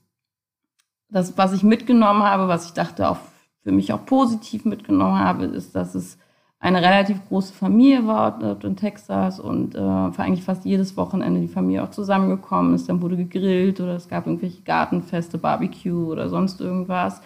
das, 1.09 1.37
was 1.37 1.53
ich 1.53 1.61
mitgenommen 1.61 2.23
habe, 2.23 2.47
was 2.47 2.65
ich 2.65 2.73
dachte 2.73 3.09
auch 3.09 3.19
für 3.61 3.71
mich 3.71 3.93
auch 3.93 4.05
positiv 4.07 4.65
mitgenommen 4.65 5.19
habe, 5.19 5.45
ist, 5.45 5.75
dass 5.75 5.93
es 5.93 6.17
eine 6.63 6.81
relativ 6.81 7.17
große 7.27 7.51
Familie 7.51 8.07
war 8.07 8.39
dort 8.39 8.63
in 8.63 8.77
Texas 8.77 9.37
und 9.37 9.75
äh, 9.75 9.79
eigentlich 9.79 10.45
fast 10.45 10.63
jedes 10.63 10.95
Wochenende 10.95 11.41
die 11.41 11.49
Familie 11.49 11.83
auch 11.83 11.89
zusammengekommen 11.89 12.73
ist. 12.73 12.87
Dann 12.87 13.01
wurde 13.01 13.17
gegrillt 13.17 13.81
oder 13.81 13.97
es 13.97 14.07
gab 14.07 14.27
irgendwelche 14.27 14.61
Gartenfeste, 14.61 15.37
Barbecue 15.37 16.09
oder 16.09 16.29
sonst 16.29 16.61
irgendwas 16.61 17.21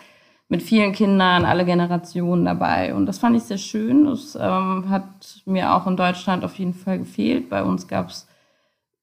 mit 0.50 0.64
vielen 0.64 0.92
Kindern, 0.92 1.46
alle 1.46 1.66
Generationen 1.66 2.46
dabei. 2.46 2.96
Und 2.96 3.06
das 3.06 3.20
fand 3.20 3.38
ich 3.38 3.44
sehr 3.44 3.60
schön. 3.60 4.06
Das 4.06 4.36
ähm, 4.42 4.90
hat 4.90 5.44
mir 5.46 5.76
auch 5.76 5.86
in 5.86 5.98
Deutschland 5.98 6.44
auf 6.44 6.56
jeden 6.56 6.74
Fall 6.74 6.98
gefehlt. 6.98 7.48
Bei 7.48 7.64
uns 7.64 7.88
gab 7.88 8.10
es 8.10 8.28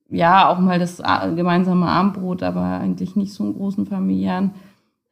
ja 0.08 0.48
auch 0.48 0.58
mal 0.58 0.80
das 0.80 1.00
gemeinsame 1.36 1.86
Abendbrot, 1.86 2.42
aber 2.42 2.62
eigentlich 2.80 3.14
nicht 3.14 3.32
so 3.32 3.44
in 3.44 3.54
großen 3.54 3.86
Familien 3.86 4.50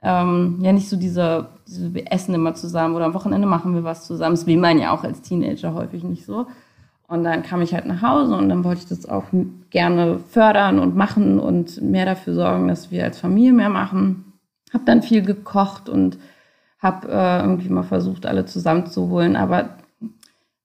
ähm, 0.03 0.59
ja 0.61 0.73
nicht 0.73 0.89
so 0.89 0.97
diese, 0.97 1.47
diese, 1.67 1.95
wir 1.95 2.13
essen 2.13 2.35
immer 2.35 2.55
zusammen 2.55 2.95
oder 2.95 3.07
am 3.07 3.15
Wochenende 3.15 3.47
machen 3.47 3.75
wir 3.75 3.85
was 3.85 4.07
zusammen. 4.07 4.35
Das 4.35 4.47
will 4.47 4.59
man 4.59 4.79
ja 4.79 4.93
auch 4.93 5.05
als 5.05 5.23
Teenager 5.23 5.75
häufig 5.75 6.03
nicht 6.03 6.27
so. 6.27 6.47
Und 7.07 7.25
dann 7.25 7.43
kam 7.43 7.61
ich 7.63 7.75
halt 7.75 7.87
nach 7.87 8.03
Hause 8.03 8.35
und 8.35 8.49
dann 8.49 8.65
wollte 8.65 8.81
ich 8.83 8.89
das 8.89 9.07
auch 9.07 9.25
gerne 9.71 10.19
fördern 10.19 10.79
und 10.79 10.97
machen 10.97 11.39
und 11.39 11.83
mehr 11.83 12.07
dafür 12.07 12.35
sorgen, 12.35 12.69
dass 12.69 12.91
wir 12.91 13.05
als 13.05 13.19
Familie 13.19 13.53
mehr 13.53 13.69
machen. 13.69 14.33
Hab 14.73 14.87
dann 14.87 15.03
viel 15.03 15.23
gekocht 15.23 15.89
und 15.89 16.19
habe 16.79 17.09
äh, 17.09 17.41
irgendwie 17.41 17.69
mal 17.69 17.83
versucht, 17.83 18.27
alle 18.27 18.47
zusammenzuholen. 18.47 19.37
Aber 19.37 19.77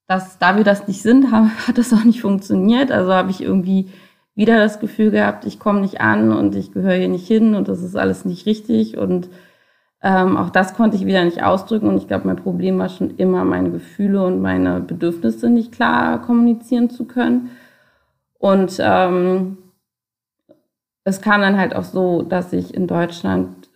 das, 0.08 0.38
da 0.38 0.56
wir 0.56 0.64
das 0.64 0.88
nicht 0.88 1.02
sind, 1.02 1.30
hat 1.32 1.78
das 1.78 1.92
auch 1.92 2.04
nicht 2.04 2.22
funktioniert. 2.22 2.90
Also 2.90 3.12
habe 3.12 3.30
ich 3.30 3.42
irgendwie 3.42 3.90
wieder 4.38 4.60
das 4.60 4.78
Gefühl 4.78 5.10
gehabt, 5.10 5.44
ich 5.46 5.58
komme 5.58 5.80
nicht 5.80 6.00
an 6.00 6.30
und 6.30 6.54
ich 6.54 6.70
gehöre 6.72 6.94
hier 6.94 7.08
nicht 7.08 7.26
hin 7.26 7.56
und 7.56 7.66
das 7.66 7.82
ist 7.82 7.96
alles 7.96 8.24
nicht 8.24 8.46
richtig. 8.46 8.96
Und 8.96 9.28
ähm, 10.00 10.36
auch 10.36 10.50
das 10.50 10.74
konnte 10.74 10.96
ich 10.96 11.06
wieder 11.06 11.24
nicht 11.24 11.42
ausdrücken. 11.42 11.88
Und 11.88 11.96
ich 11.96 12.06
glaube, 12.06 12.28
mein 12.28 12.36
Problem 12.36 12.78
war 12.78 12.88
schon 12.88 13.16
immer, 13.16 13.44
meine 13.44 13.72
Gefühle 13.72 14.24
und 14.24 14.40
meine 14.40 14.78
Bedürfnisse 14.78 15.50
nicht 15.50 15.72
klar 15.72 16.22
kommunizieren 16.22 16.88
zu 16.88 17.04
können. 17.04 17.50
Und 18.38 18.78
ähm, 18.80 19.58
es 21.02 21.20
kam 21.20 21.40
dann 21.40 21.58
halt 21.58 21.74
auch 21.74 21.82
so, 21.82 22.22
dass 22.22 22.52
ich 22.52 22.74
in 22.74 22.86
Deutschland 22.86 23.68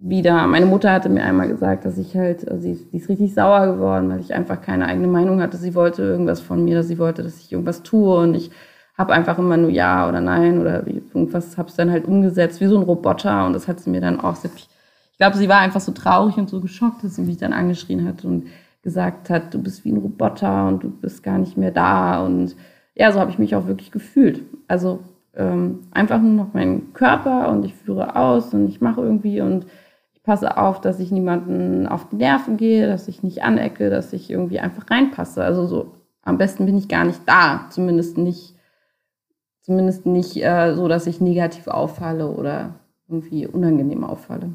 wieder, 0.00 0.44
meine 0.48 0.66
Mutter 0.66 0.90
hatte 0.90 1.08
mir 1.08 1.22
einmal 1.22 1.46
gesagt, 1.46 1.84
dass 1.84 1.98
ich 1.98 2.16
halt, 2.16 2.50
also 2.50 2.60
sie, 2.60 2.74
sie 2.74 2.96
ist 2.96 3.08
richtig 3.08 3.32
sauer 3.32 3.74
geworden, 3.74 4.10
weil 4.10 4.18
ich 4.18 4.34
einfach 4.34 4.60
keine 4.60 4.86
eigene 4.86 5.06
Meinung 5.06 5.40
hatte. 5.40 5.56
Sie 5.56 5.76
wollte 5.76 6.02
irgendwas 6.02 6.40
von 6.40 6.64
mir, 6.64 6.74
dass 6.74 6.88
sie 6.88 6.98
wollte, 6.98 7.22
dass 7.22 7.38
ich 7.38 7.52
irgendwas 7.52 7.84
tue 7.84 8.18
und 8.18 8.34
ich 8.34 8.50
habe 9.00 9.14
einfach 9.14 9.38
immer 9.38 9.56
nur 9.56 9.70
Ja 9.70 10.06
oder 10.06 10.20
Nein 10.20 10.60
oder 10.60 10.86
irgendwas, 10.86 11.56
habe 11.56 11.70
es 11.70 11.74
dann 11.74 11.90
halt 11.90 12.04
umgesetzt 12.04 12.60
wie 12.60 12.66
so 12.66 12.76
ein 12.76 12.84
Roboter 12.84 13.46
und 13.46 13.54
das 13.54 13.66
hat 13.66 13.80
sie 13.80 13.88
mir 13.88 14.02
dann 14.02 14.20
auch, 14.20 14.36
ich 14.44 14.68
glaube, 15.16 15.38
sie 15.38 15.48
war 15.48 15.58
einfach 15.58 15.80
so 15.80 15.92
traurig 15.92 16.36
und 16.36 16.50
so 16.50 16.60
geschockt, 16.60 17.02
dass 17.02 17.16
sie 17.16 17.22
mich 17.22 17.38
dann 17.38 17.54
angeschrien 17.54 18.06
hat 18.06 18.26
und 18.26 18.48
gesagt 18.82 19.30
hat, 19.30 19.54
du 19.54 19.62
bist 19.62 19.86
wie 19.86 19.92
ein 19.92 19.96
Roboter 19.96 20.68
und 20.68 20.82
du 20.82 20.90
bist 20.90 21.22
gar 21.22 21.38
nicht 21.38 21.56
mehr 21.56 21.70
da 21.70 22.22
und 22.24 22.54
ja, 22.94 23.10
so 23.10 23.20
habe 23.20 23.30
ich 23.30 23.38
mich 23.38 23.56
auch 23.56 23.66
wirklich 23.66 23.90
gefühlt. 23.90 24.42
Also 24.68 25.00
ähm, 25.34 25.80
einfach 25.92 26.20
nur 26.20 26.32
noch 26.32 26.52
meinen 26.52 26.92
Körper 26.92 27.48
und 27.48 27.64
ich 27.64 27.74
führe 27.74 28.16
aus 28.16 28.52
und 28.52 28.68
ich 28.68 28.82
mache 28.82 29.00
irgendwie 29.00 29.40
und 29.40 29.64
ich 30.12 30.22
passe 30.22 30.58
auf, 30.58 30.82
dass 30.82 31.00
ich 31.00 31.10
niemanden 31.10 31.86
auf 31.86 32.06
die 32.10 32.16
Nerven 32.16 32.58
gehe, 32.58 32.86
dass 32.86 33.08
ich 33.08 33.22
nicht 33.22 33.42
anecke, 33.42 33.88
dass 33.88 34.12
ich 34.12 34.30
irgendwie 34.30 34.60
einfach 34.60 34.90
reinpasse. 34.90 35.42
Also 35.42 35.66
so 35.66 35.94
am 36.22 36.36
besten 36.36 36.66
bin 36.66 36.76
ich 36.76 36.88
gar 36.88 37.04
nicht 37.04 37.20
da, 37.24 37.66
zumindest 37.70 38.18
nicht, 38.18 38.54
zumindest 39.60 40.06
nicht 40.06 40.36
äh, 40.42 40.74
so, 40.74 40.88
dass 40.88 41.06
ich 41.06 41.20
negativ 41.20 41.68
auffalle 41.68 42.28
oder 42.28 42.74
irgendwie 43.08 43.46
unangenehm 43.46 44.04
auffalle. 44.04 44.50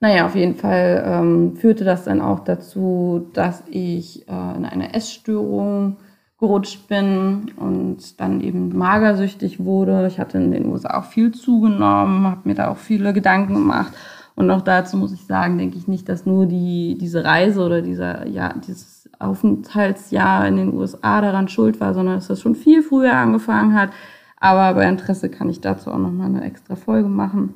Naja, 0.00 0.26
auf 0.26 0.34
jeden 0.34 0.54
Fall 0.54 1.02
ähm, 1.06 1.56
führte 1.56 1.84
das 1.84 2.04
dann 2.04 2.20
auch 2.20 2.40
dazu, 2.40 3.30
dass 3.32 3.62
ich 3.70 4.28
äh, 4.28 4.56
in 4.56 4.66
eine 4.66 4.92
Essstörung 4.92 5.96
gerutscht 6.38 6.88
bin 6.88 7.52
und 7.56 8.20
dann 8.20 8.40
eben 8.40 8.76
magersüchtig 8.76 9.64
wurde. 9.64 10.06
Ich 10.08 10.18
hatte 10.18 10.36
in 10.38 10.50
den 10.50 10.66
USA 10.66 10.98
auch 10.98 11.04
viel 11.04 11.32
zugenommen, 11.32 12.26
habe 12.26 12.42
mir 12.44 12.54
da 12.54 12.68
auch 12.68 12.76
viele 12.76 13.12
Gedanken 13.12 13.54
gemacht. 13.54 13.94
Und 14.34 14.50
auch 14.50 14.62
dazu 14.62 14.96
muss 14.96 15.12
ich 15.12 15.24
sagen, 15.24 15.58
denke 15.58 15.78
ich 15.78 15.88
nicht, 15.88 16.08
dass 16.08 16.26
nur 16.26 16.46
die, 16.46 16.98
diese 17.00 17.24
Reise 17.24 17.64
oder 17.64 17.80
dieser, 17.80 18.26
ja, 18.26 18.52
dieses 18.52 18.93
Aufenthaltsjahr 19.18 20.46
in 20.46 20.56
den 20.56 20.74
USA 20.74 21.20
daran 21.20 21.48
schuld 21.48 21.80
war, 21.80 21.94
sondern 21.94 22.16
dass 22.16 22.28
das 22.28 22.40
schon 22.40 22.54
viel 22.54 22.82
früher 22.82 23.14
angefangen 23.14 23.74
hat. 23.74 23.90
Aber 24.36 24.74
bei 24.74 24.88
Interesse 24.88 25.30
kann 25.30 25.48
ich 25.48 25.60
dazu 25.60 25.90
auch 25.90 25.98
nochmal 25.98 26.26
eine 26.26 26.44
extra 26.44 26.76
Folge 26.76 27.08
machen. 27.08 27.54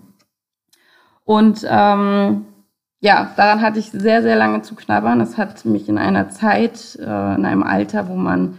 Und 1.24 1.66
ähm, 1.68 2.46
ja, 3.00 3.32
daran 3.36 3.60
hatte 3.60 3.78
ich 3.78 3.90
sehr, 3.90 4.22
sehr 4.22 4.36
lange 4.36 4.62
zu 4.62 4.74
knabbern. 4.74 5.20
Es 5.20 5.36
hat 5.36 5.64
mich 5.64 5.88
in 5.88 5.98
einer 5.98 6.30
Zeit, 6.30 6.96
äh, 7.00 7.34
in 7.34 7.44
einem 7.44 7.62
Alter, 7.62 8.08
wo 8.08 8.14
man 8.14 8.58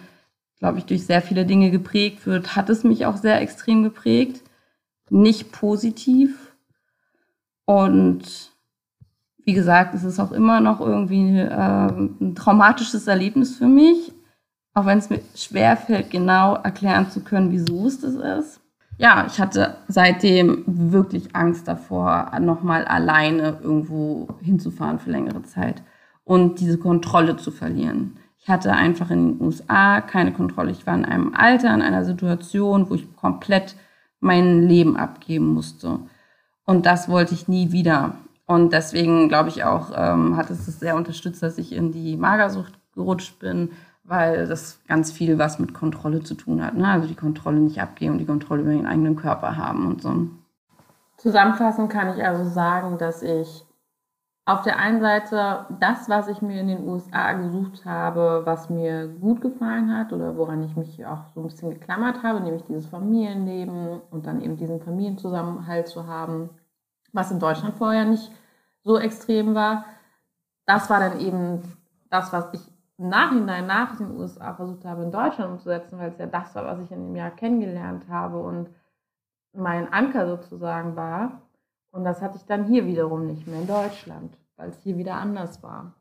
glaube 0.59 0.77
ich, 0.77 0.85
durch 0.85 1.05
sehr 1.05 1.21
viele 1.21 1.45
Dinge 1.45 1.71
geprägt 1.71 2.27
wird, 2.27 2.55
hat 2.55 2.69
es 2.69 2.83
mich 2.83 3.05
auch 3.05 3.17
sehr 3.17 3.41
extrem 3.41 3.83
geprägt. 3.83 4.43
Nicht 5.09 5.51
positiv. 5.51 6.53
Und 7.65 8.51
wie 9.49 9.53
gesagt, 9.53 9.95
es 9.95 10.03
ist 10.03 10.19
auch 10.19 10.31
immer 10.31 10.61
noch 10.61 10.79
irgendwie 10.79 11.39
äh, 11.39 11.49
ein 11.49 12.35
traumatisches 12.35 13.07
Erlebnis 13.07 13.55
für 13.55 13.65
mich, 13.65 14.13
auch 14.75 14.85
wenn 14.85 14.99
es 14.99 15.09
mir 15.09 15.21
schwerfällt, 15.35 16.11
genau 16.11 16.53
erklären 16.53 17.09
zu 17.09 17.21
können, 17.21 17.51
wieso 17.51 17.87
es 17.87 17.99
das 17.99 18.13
ist. 18.13 18.61
Ja, 18.99 19.25
ich 19.25 19.39
hatte 19.39 19.77
seitdem 19.87 20.63
wirklich 20.67 21.35
Angst 21.35 21.67
davor, 21.67 22.31
nochmal 22.39 22.85
alleine 22.85 23.57
irgendwo 23.63 24.27
hinzufahren 24.39 24.99
für 24.99 25.09
längere 25.09 25.41
Zeit 25.41 25.81
und 26.23 26.59
diese 26.59 26.77
Kontrolle 26.77 27.35
zu 27.37 27.49
verlieren. 27.49 28.17
Ich 28.37 28.49
hatte 28.49 28.73
einfach 28.73 29.09
in 29.09 29.39
den 29.39 29.41
USA 29.43 29.99
keine 30.01 30.31
Kontrolle. 30.31 30.69
Ich 30.69 30.85
war 30.85 30.93
in 30.93 31.05
einem 31.05 31.33
Alter, 31.33 31.73
in 31.73 31.81
einer 31.81 32.05
Situation, 32.05 32.87
wo 32.87 32.93
ich 32.93 33.15
komplett 33.15 33.75
mein 34.19 34.67
Leben 34.67 34.95
abgeben 34.95 35.47
musste. 35.55 36.01
Und 36.65 36.85
das 36.85 37.09
wollte 37.09 37.33
ich 37.33 37.47
nie 37.47 37.71
wieder. 37.71 38.13
Und 38.49 38.73
deswegen 38.73 39.29
glaube 39.29 39.49
ich 39.49 39.63
auch, 39.63 39.91
ähm, 39.95 40.35
hat 40.35 40.49
es 40.49 40.65
das 40.65 40.79
sehr 40.79 40.95
unterstützt, 40.95 41.43
dass 41.43 41.59
ich 41.59 41.71
in 41.71 41.91
die 41.91 42.17
Magersucht 42.17 42.79
gerutscht 42.95 43.37
bin, 43.37 43.73
weil 44.03 44.47
das 44.47 44.79
ganz 44.87 45.11
viel 45.11 45.37
was 45.37 45.59
mit 45.59 45.75
Kontrolle 45.75 46.23
zu 46.23 46.33
tun 46.33 46.65
hat. 46.65 46.73
Ne? 46.73 46.87
Also 46.87 47.07
die 47.07 47.15
Kontrolle 47.15 47.59
nicht 47.59 47.79
abgeben 47.79 48.17
die 48.17 48.25
Kontrolle 48.25 48.63
über 48.63 48.71
den 48.71 48.87
eigenen 48.87 49.15
Körper 49.15 49.55
haben 49.55 49.85
und 49.85 50.01
so. 50.01 50.29
Zusammenfassend 51.17 51.91
kann 51.91 52.17
ich 52.17 52.25
also 52.25 52.43
sagen, 52.49 52.97
dass 52.97 53.21
ich 53.21 53.67
auf 54.45 54.63
der 54.63 54.79
einen 54.79 54.99
Seite 54.99 55.67
das, 55.79 56.09
was 56.09 56.27
ich 56.27 56.41
mir 56.41 56.61
in 56.61 56.69
den 56.69 56.87
USA 56.87 57.33
gesucht 57.33 57.85
habe, 57.85 58.41
was 58.45 58.67
mir 58.71 59.09
gut 59.09 59.41
gefallen 59.41 59.95
hat 59.95 60.11
oder 60.11 60.37
woran 60.37 60.63
ich 60.63 60.75
mich 60.75 61.05
auch 61.05 61.27
so 61.35 61.41
ein 61.41 61.49
bisschen 61.49 61.69
geklammert 61.69 62.23
habe, 62.23 62.41
nämlich 62.41 62.63
dieses 62.63 62.87
Familienleben 62.87 64.01
und 64.09 64.25
dann 64.25 64.41
eben 64.41 64.57
diesen 64.57 64.81
Familienzusammenhalt 64.81 65.87
zu 65.87 66.07
haben, 66.07 66.49
was 67.13 67.29
in 67.29 67.39
Deutschland 67.39 67.75
vorher 67.77 68.05
nicht 68.05 68.31
so 68.83 68.97
extrem 68.97 69.55
war. 69.55 69.85
Das 70.65 70.89
war 70.89 70.99
dann 70.99 71.19
eben 71.19 71.61
das, 72.09 72.31
was 72.33 72.45
ich 72.53 72.61
im 72.97 73.09
Nachhinein 73.09 73.65
nach 73.65 73.97
den 73.97 74.11
USA 74.17 74.53
versucht 74.53 74.85
habe, 74.85 75.03
in 75.03 75.11
Deutschland 75.11 75.51
umzusetzen, 75.51 75.97
weil 75.97 76.11
es 76.11 76.17
ja 76.17 76.25
das 76.25 76.53
war, 76.55 76.65
was 76.65 76.79
ich 76.79 76.91
in 76.91 77.07
dem 77.07 77.15
Jahr 77.15 77.31
kennengelernt 77.31 78.07
habe 78.09 78.39
und 78.39 78.69
mein 79.53 79.91
Anker 79.91 80.27
sozusagen 80.27 80.95
war. 80.95 81.41
Und 81.91 82.03
das 82.03 82.21
hatte 82.21 82.37
ich 82.37 82.45
dann 82.45 82.65
hier 82.65 82.85
wiederum 82.85 83.25
nicht 83.25 83.47
mehr 83.47 83.61
in 83.61 83.67
Deutschland, 83.67 84.37
weil 84.57 84.69
es 84.69 84.83
hier 84.83 84.97
wieder 84.97 85.15
anders 85.15 85.63
war. 85.63 85.93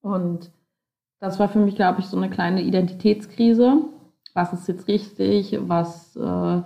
Und 0.00 0.50
das 1.20 1.38
war 1.38 1.48
für 1.48 1.58
mich, 1.58 1.76
glaube 1.76 2.00
ich, 2.00 2.06
so 2.06 2.16
eine 2.16 2.30
kleine 2.30 2.62
Identitätskrise. 2.62 3.84
Was 4.34 4.52
ist 4.52 4.68
jetzt 4.68 4.88
richtig? 4.88 5.58
Was, 5.62 6.16
äh, 6.16 6.62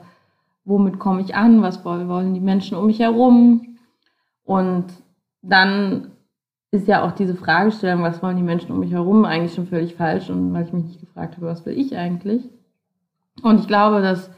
womit 0.64 0.98
komme 0.98 1.20
ich 1.20 1.34
an? 1.34 1.62
Was 1.62 1.84
wollen 1.84 2.34
die 2.34 2.40
Menschen 2.40 2.76
um 2.76 2.86
mich 2.86 3.00
herum? 3.00 3.78
Und 4.44 4.86
dann 5.42 6.12
ist 6.70 6.88
ja 6.88 7.04
auch 7.04 7.12
diese 7.12 7.34
Fragestellung, 7.34 8.02
was 8.02 8.22
wollen 8.22 8.36
die 8.36 8.42
Menschen 8.42 8.72
um 8.72 8.80
mich 8.80 8.92
herum, 8.92 9.24
eigentlich 9.24 9.54
schon 9.54 9.66
völlig 9.66 9.94
falsch. 9.94 10.30
Und 10.30 10.54
weil 10.54 10.64
ich 10.64 10.72
mich 10.72 10.84
nicht 10.84 11.00
gefragt 11.00 11.36
habe, 11.36 11.46
was 11.46 11.66
will 11.66 11.78
ich 11.78 11.96
eigentlich? 11.96 12.48
Und 13.42 13.60
ich 13.60 13.68
glaube, 13.68 14.00
dass 14.00 14.30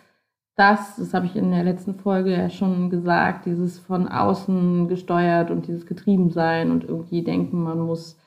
das, 0.56 0.96
das 0.96 1.14
habe 1.14 1.26
ich 1.26 1.36
in 1.36 1.50
der 1.50 1.64
letzten 1.64 1.94
Folge 1.94 2.32
ja 2.32 2.48
schon 2.48 2.90
gesagt, 2.90 3.46
dieses 3.46 3.78
von 3.78 4.08
außen 4.08 4.88
gesteuert 4.88 5.50
und 5.50 5.66
dieses 5.66 5.86
getrieben 5.86 6.30
sein 6.30 6.70
und 6.70 6.84
irgendwie 6.84 7.22
denken, 7.22 7.62
man 7.62 7.80
muss 7.80 8.18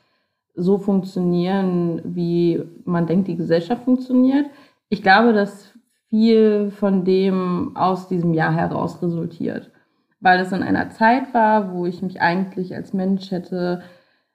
so 0.55 0.77
funktionieren, 0.77 2.01
wie 2.03 2.63
man 2.83 3.07
denkt, 3.07 3.27
die 3.27 3.37
Gesellschaft 3.37 3.83
funktioniert. 3.83 4.47
Ich 4.89 5.03
glaube, 5.03 5.31
dass 5.31 5.73
viel 6.09 6.71
von 6.71 7.05
dem 7.05 7.75
aus 7.75 8.07
diesem 8.07 8.33
Jahr 8.33 8.53
heraus 8.53 9.01
resultiert, 9.01 9.71
weil 10.19 10.39
es 10.39 10.51
in 10.51 10.63
einer 10.63 10.89
Zeit 10.89 11.33
war, 11.33 11.73
wo 11.73 11.85
ich 11.85 12.01
mich 12.01 12.21
eigentlich 12.21 12.75
als 12.75 12.93
Mensch 12.93 13.31
hätte 13.31 13.83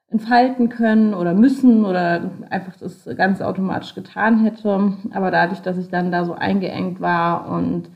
entfalten 0.09 0.69
können 0.69 1.15
oder 1.15 1.33
müssen 1.33 1.85
oder 1.85 2.31
einfach 2.51 2.77
das 2.77 3.09
ganz 3.17 3.41
automatisch 3.41 3.95
getan 3.95 4.45
hätte. 4.45 4.93
Aber 5.13 5.31
dadurch, 5.31 5.61
dass 5.61 5.79
ich 5.79 5.89
dann 5.89 6.13
da 6.13 6.25
so 6.25 6.35
eingeengt 6.35 7.01
war 7.01 7.49
und 7.49 7.91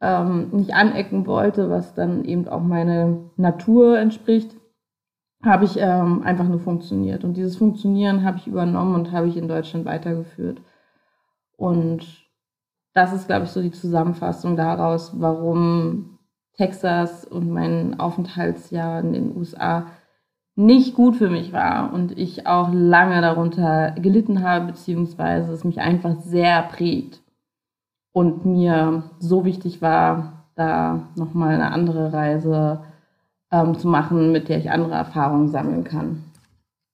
ähm, 0.00 0.48
nicht 0.52 0.74
anecken 0.74 1.26
wollte, 1.26 1.70
was 1.70 1.94
dann 1.94 2.24
eben 2.24 2.48
auch 2.48 2.62
meine 2.62 3.30
Natur 3.36 3.98
entspricht, 3.98 4.56
habe 5.44 5.64
ich 5.64 5.78
ähm, 5.78 6.22
einfach 6.22 6.48
nur 6.48 6.58
funktioniert. 6.58 7.24
Und 7.24 7.34
dieses 7.34 7.56
Funktionieren 7.56 8.24
habe 8.24 8.38
ich 8.38 8.46
übernommen 8.46 8.94
und 8.94 9.12
habe 9.12 9.28
ich 9.28 9.36
in 9.36 9.48
Deutschland 9.48 9.84
weitergeführt. 9.86 10.60
Und 11.56 12.28
das 12.92 13.12
ist, 13.12 13.26
glaube 13.26 13.44
ich, 13.44 13.50
so 13.50 13.62
die 13.62 13.70
Zusammenfassung 13.70 14.56
daraus, 14.56 15.20
warum 15.20 16.18
Texas 16.56 17.24
und 17.24 17.50
mein 17.50 17.98
Aufenthaltsjahr 17.98 19.00
in 19.00 19.12
den 19.12 19.36
USA 19.36 19.86
nicht 20.56 20.94
gut 20.94 21.16
für 21.16 21.30
mich 21.30 21.52
war 21.52 21.92
und 21.92 22.18
ich 22.18 22.46
auch 22.46 22.70
lange 22.72 23.20
darunter 23.20 23.92
gelitten 23.92 24.42
habe, 24.42 24.66
beziehungsweise 24.66 25.52
es 25.52 25.64
mich 25.64 25.80
einfach 25.80 26.20
sehr 26.20 26.62
prägt 26.62 27.22
und 28.12 28.44
mir 28.44 29.04
so 29.18 29.44
wichtig 29.44 29.80
war, 29.80 30.44
da 30.56 31.08
nochmal 31.16 31.54
eine 31.54 31.72
andere 31.72 32.12
Reise 32.12 32.80
ähm, 33.50 33.78
zu 33.78 33.88
machen, 33.88 34.32
mit 34.32 34.48
der 34.48 34.58
ich 34.58 34.70
andere 34.70 34.94
Erfahrungen 34.94 35.48
sammeln 35.48 35.84
kann. 35.84 36.24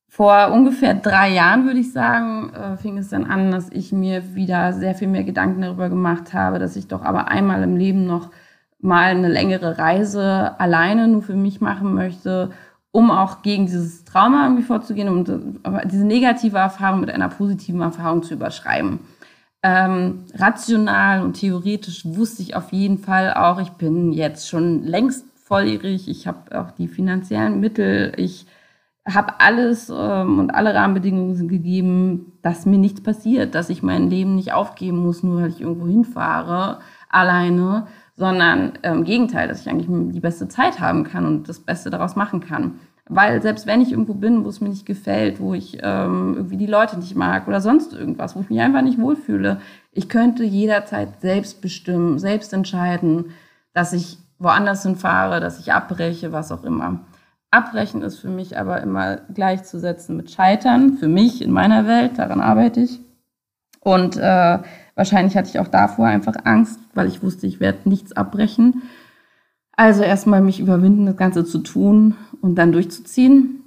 Vor 0.08 0.52
ungefähr 0.52 0.94
drei 0.94 1.30
Jahren, 1.30 1.66
würde 1.66 1.80
ich 1.80 1.92
sagen, 1.92 2.50
äh, 2.54 2.76
fing 2.76 2.96
es 2.96 3.10
dann 3.10 3.24
an, 3.24 3.50
dass 3.50 3.70
ich 3.70 3.92
mir 3.92 4.34
wieder 4.34 4.72
sehr 4.72 4.94
viel 4.94 5.08
mehr 5.08 5.24
Gedanken 5.24 5.62
darüber 5.62 5.88
gemacht 5.88 6.32
habe, 6.32 6.58
dass 6.58 6.76
ich 6.76 6.86
doch 6.88 7.02
aber 7.02 7.28
einmal 7.28 7.62
im 7.62 7.76
Leben 7.76 8.06
noch 8.06 8.30
mal 8.78 9.06
eine 9.06 9.28
längere 9.28 9.78
Reise 9.78 10.58
alleine 10.60 11.08
nur 11.08 11.22
für 11.22 11.34
mich 11.34 11.60
machen 11.60 11.94
möchte 11.94 12.50
um 12.96 13.10
auch 13.10 13.42
gegen 13.42 13.66
dieses 13.66 14.04
Trauma 14.04 14.44
irgendwie 14.44 14.62
vorzugehen 14.62 15.10
und 15.10 15.30
diese 15.84 16.06
negative 16.06 16.56
Erfahrung 16.56 17.00
mit 17.00 17.10
einer 17.10 17.28
positiven 17.28 17.82
Erfahrung 17.82 18.22
zu 18.22 18.32
überschreiben. 18.32 19.00
Ähm, 19.62 20.24
rational 20.32 21.20
und 21.20 21.34
theoretisch 21.34 22.06
wusste 22.06 22.40
ich 22.40 22.56
auf 22.56 22.72
jeden 22.72 22.96
Fall 22.96 23.34
auch, 23.34 23.60
ich 23.60 23.68
bin 23.72 24.14
jetzt 24.14 24.48
schon 24.48 24.82
längst 24.82 25.26
volljährig, 25.44 26.08
ich 26.08 26.26
habe 26.26 26.58
auch 26.58 26.70
die 26.70 26.88
finanziellen 26.88 27.60
Mittel, 27.60 28.14
ich 28.16 28.46
habe 29.06 29.40
alles 29.40 29.92
ähm, 29.94 30.38
und 30.38 30.50
alle 30.50 30.74
Rahmenbedingungen 30.74 31.36
sind 31.36 31.48
gegeben, 31.48 32.32
dass 32.40 32.64
mir 32.64 32.78
nichts 32.78 33.02
passiert, 33.02 33.54
dass 33.54 33.68
ich 33.68 33.82
mein 33.82 34.08
Leben 34.08 34.36
nicht 34.36 34.54
aufgeben 34.54 35.04
muss, 35.04 35.22
nur 35.22 35.42
weil 35.42 35.50
ich 35.50 35.60
irgendwo 35.60 35.86
hinfahre, 35.86 36.78
alleine, 37.10 37.88
sondern 38.16 38.72
im 38.82 39.04
Gegenteil, 39.04 39.46
dass 39.48 39.60
ich 39.60 39.68
eigentlich 39.68 39.88
die 40.12 40.20
beste 40.20 40.48
Zeit 40.48 40.80
haben 40.80 41.04
kann 41.04 41.26
und 41.26 41.48
das 41.48 41.60
Beste 41.60 41.90
daraus 41.90 42.16
machen 42.16 42.40
kann. 42.40 42.80
Weil 43.08 43.40
selbst 43.40 43.66
wenn 43.66 43.80
ich 43.80 43.92
irgendwo 43.92 44.14
bin, 44.14 44.44
wo 44.44 44.48
es 44.48 44.60
mir 44.60 44.68
nicht 44.68 44.86
gefällt, 44.86 45.38
wo 45.38 45.54
ich 45.54 45.78
ähm, 45.82 46.34
irgendwie 46.36 46.56
die 46.56 46.66
Leute 46.66 46.98
nicht 46.98 47.14
mag 47.14 47.46
oder 47.46 47.60
sonst 47.60 47.92
irgendwas, 47.92 48.34
wo 48.34 48.40
ich 48.40 48.50
mich 48.50 48.60
einfach 48.60 48.82
nicht 48.82 48.98
wohlfühle, 48.98 49.60
ich 49.92 50.08
könnte 50.08 50.42
jederzeit 50.42 51.20
selbst 51.20 51.60
bestimmen, 51.60 52.18
selbst 52.18 52.52
entscheiden, 52.52 53.26
dass 53.74 53.92
ich 53.92 54.18
woanders 54.38 54.82
hinfahre, 54.82 55.38
dass 55.40 55.60
ich 55.60 55.72
abbreche, 55.72 56.32
was 56.32 56.50
auch 56.50 56.64
immer. 56.64 57.00
Abbrechen 57.52 58.02
ist 58.02 58.18
für 58.18 58.28
mich 58.28 58.58
aber 58.58 58.80
immer 58.82 59.18
gleichzusetzen 59.32 60.16
mit 60.16 60.32
Scheitern, 60.32 60.94
für 60.94 61.08
mich 61.08 61.42
in 61.42 61.52
meiner 61.52 61.86
Welt, 61.86 62.18
daran 62.18 62.40
arbeite 62.40 62.80
ich. 62.80 63.00
Und 63.86 64.16
äh, 64.16 64.58
wahrscheinlich 64.96 65.36
hatte 65.36 65.48
ich 65.48 65.60
auch 65.60 65.68
davor 65.68 66.06
einfach 66.06 66.34
Angst, 66.42 66.80
weil 66.94 67.06
ich 67.06 67.22
wusste, 67.22 67.46
ich 67.46 67.60
werde 67.60 67.88
nichts 67.88 68.10
abbrechen. 68.10 68.82
Also 69.76 70.02
erstmal 70.02 70.40
mich 70.40 70.58
überwinden, 70.58 71.06
das 71.06 71.16
Ganze 71.16 71.44
zu 71.44 71.58
tun 71.58 72.16
und 72.40 72.56
dann 72.56 72.72
durchzuziehen. 72.72 73.62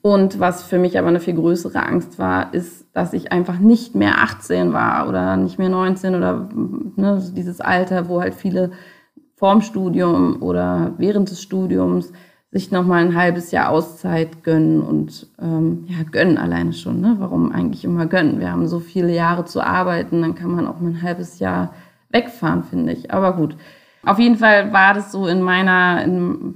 Und 0.00 0.38
was 0.38 0.62
für 0.62 0.78
mich 0.78 0.96
aber 0.96 1.08
eine 1.08 1.18
viel 1.18 1.34
größere 1.34 1.84
Angst 1.84 2.20
war, 2.20 2.54
ist, 2.54 2.86
dass 2.92 3.12
ich 3.12 3.32
einfach 3.32 3.58
nicht 3.58 3.96
mehr 3.96 4.22
18 4.22 4.72
war 4.72 5.08
oder 5.08 5.36
nicht 5.36 5.58
mehr 5.58 5.70
19 5.70 6.14
oder 6.14 6.48
ne, 6.94 7.20
dieses 7.34 7.60
Alter, 7.60 8.08
wo 8.08 8.20
halt 8.20 8.34
viele 8.34 8.70
vorm 9.34 9.60
Studium 9.60 10.40
oder 10.40 10.94
während 10.98 11.32
des 11.32 11.42
Studiums 11.42 12.12
sich 12.50 12.70
nochmal 12.70 13.04
ein 13.04 13.14
halbes 13.14 13.50
Jahr 13.50 13.68
Auszeit 13.68 14.42
gönnen 14.42 14.80
und 14.80 15.26
ähm, 15.40 15.84
ja, 15.86 16.02
gönnen 16.10 16.38
alleine 16.38 16.72
schon. 16.72 17.00
Ne? 17.00 17.16
Warum 17.18 17.52
eigentlich 17.52 17.84
immer 17.84 18.06
gönnen? 18.06 18.40
Wir 18.40 18.50
haben 18.50 18.66
so 18.66 18.80
viele 18.80 19.14
Jahre 19.14 19.44
zu 19.44 19.60
arbeiten, 19.60 20.22
dann 20.22 20.34
kann 20.34 20.50
man 20.50 20.66
auch 20.66 20.80
mal 20.80 20.90
ein 20.90 21.02
halbes 21.02 21.38
Jahr 21.40 21.74
wegfahren, 22.08 22.64
finde 22.64 22.92
ich. 22.92 23.12
Aber 23.12 23.34
gut. 23.34 23.56
Auf 24.04 24.18
jeden 24.18 24.36
Fall 24.36 24.72
war 24.72 24.94
das 24.94 25.12
so 25.12 25.26
in 25.26 25.42
meiner, 25.42 26.02
in 26.02 26.54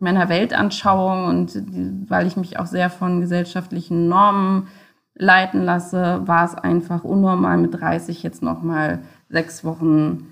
meiner 0.00 0.28
Weltanschauung 0.28 1.26
und 1.26 1.62
weil 2.08 2.26
ich 2.26 2.36
mich 2.36 2.58
auch 2.58 2.66
sehr 2.66 2.90
von 2.90 3.20
gesellschaftlichen 3.20 4.08
Normen 4.08 4.66
leiten 5.14 5.64
lasse, 5.64 6.22
war 6.24 6.44
es 6.44 6.54
einfach 6.54 7.04
unnormal 7.04 7.58
mit 7.58 7.80
30 7.80 8.22
jetzt 8.22 8.42
nochmal 8.42 9.00
sechs 9.28 9.64
Wochen 9.64 10.26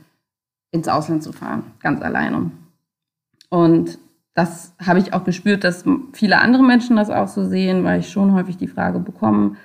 ins 0.70 0.88
Ausland 0.88 1.22
zu 1.22 1.32
fahren, 1.32 1.64
ganz 1.80 2.00
alleine. 2.02 2.50
Und 3.50 3.98
das 4.36 4.74
habe 4.86 4.98
ich 4.98 5.14
auch 5.14 5.24
gespürt, 5.24 5.64
dass 5.64 5.84
viele 6.12 6.38
andere 6.38 6.62
Menschen 6.62 6.96
das 6.96 7.08
auch 7.08 7.26
so 7.26 7.46
sehen, 7.46 7.84
weil 7.84 8.00
ich 8.00 8.10
schon 8.10 8.34
häufig 8.34 8.58
die 8.58 8.68
Frage 8.68 8.98
bekommen 8.98 9.56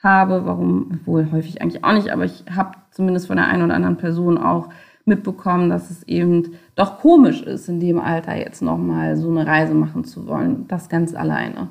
habe, 0.00 0.46
warum, 0.46 1.00
wohl 1.04 1.32
häufig 1.32 1.60
eigentlich 1.60 1.82
auch 1.82 1.92
nicht, 1.92 2.10
aber 2.10 2.24
ich 2.24 2.44
habe 2.54 2.76
zumindest 2.92 3.26
von 3.26 3.36
der 3.36 3.48
einen 3.48 3.64
oder 3.64 3.74
anderen 3.74 3.96
Person 3.96 4.38
auch 4.38 4.68
mitbekommen, 5.04 5.68
dass 5.68 5.90
es 5.90 6.04
eben 6.04 6.52
doch 6.76 7.00
komisch 7.00 7.42
ist, 7.42 7.68
in 7.68 7.80
dem 7.80 7.98
Alter 7.98 8.36
jetzt 8.36 8.62
nochmal 8.62 9.16
so 9.16 9.28
eine 9.28 9.48
Reise 9.48 9.74
machen 9.74 10.04
zu 10.04 10.28
wollen, 10.28 10.68
das 10.68 10.88
ganz 10.88 11.12
alleine. 11.12 11.68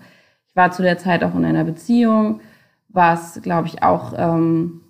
Ich 0.50 0.56
war 0.56 0.72
zu 0.72 0.82
der 0.82 0.98
Zeit 0.98 1.24
auch 1.24 1.36
in 1.36 1.46
einer 1.46 1.64
Beziehung, 1.64 2.42
was, 2.90 3.42
glaube 3.42 3.70
ich, 3.70 3.84
auch 3.84 4.14
ähm, 4.18 4.82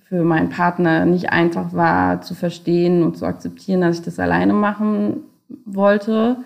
für 0.00 0.24
meinen 0.24 0.48
Partner 0.48 1.04
nicht 1.04 1.30
einfach 1.30 1.74
war 1.74 2.22
zu 2.22 2.34
verstehen 2.34 3.02
und 3.02 3.18
zu 3.18 3.26
akzeptieren, 3.26 3.82
dass 3.82 3.98
ich 3.98 4.04
das 4.06 4.18
alleine 4.18 4.54
machen 4.54 5.24
wollte 5.66 6.38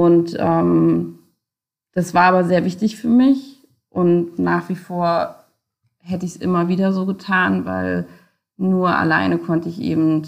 und 0.00 0.34
ähm, 0.38 1.18
das 1.92 2.14
war 2.14 2.22
aber 2.22 2.44
sehr 2.44 2.64
wichtig 2.64 2.96
für 2.96 3.10
mich. 3.10 3.68
Und 3.90 4.38
nach 4.38 4.70
wie 4.70 4.74
vor 4.74 5.34
hätte 5.98 6.24
ich 6.24 6.36
es 6.36 6.40
immer 6.40 6.68
wieder 6.68 6.94
so 6.94 7.04
getan, 7.04 7.66
weil 7.66 8.06
nur 8.56 8.96
alleine 8.96 9.36
konnte 9.36 9.68
ich 9.68 9.78
eben 9.78 10.22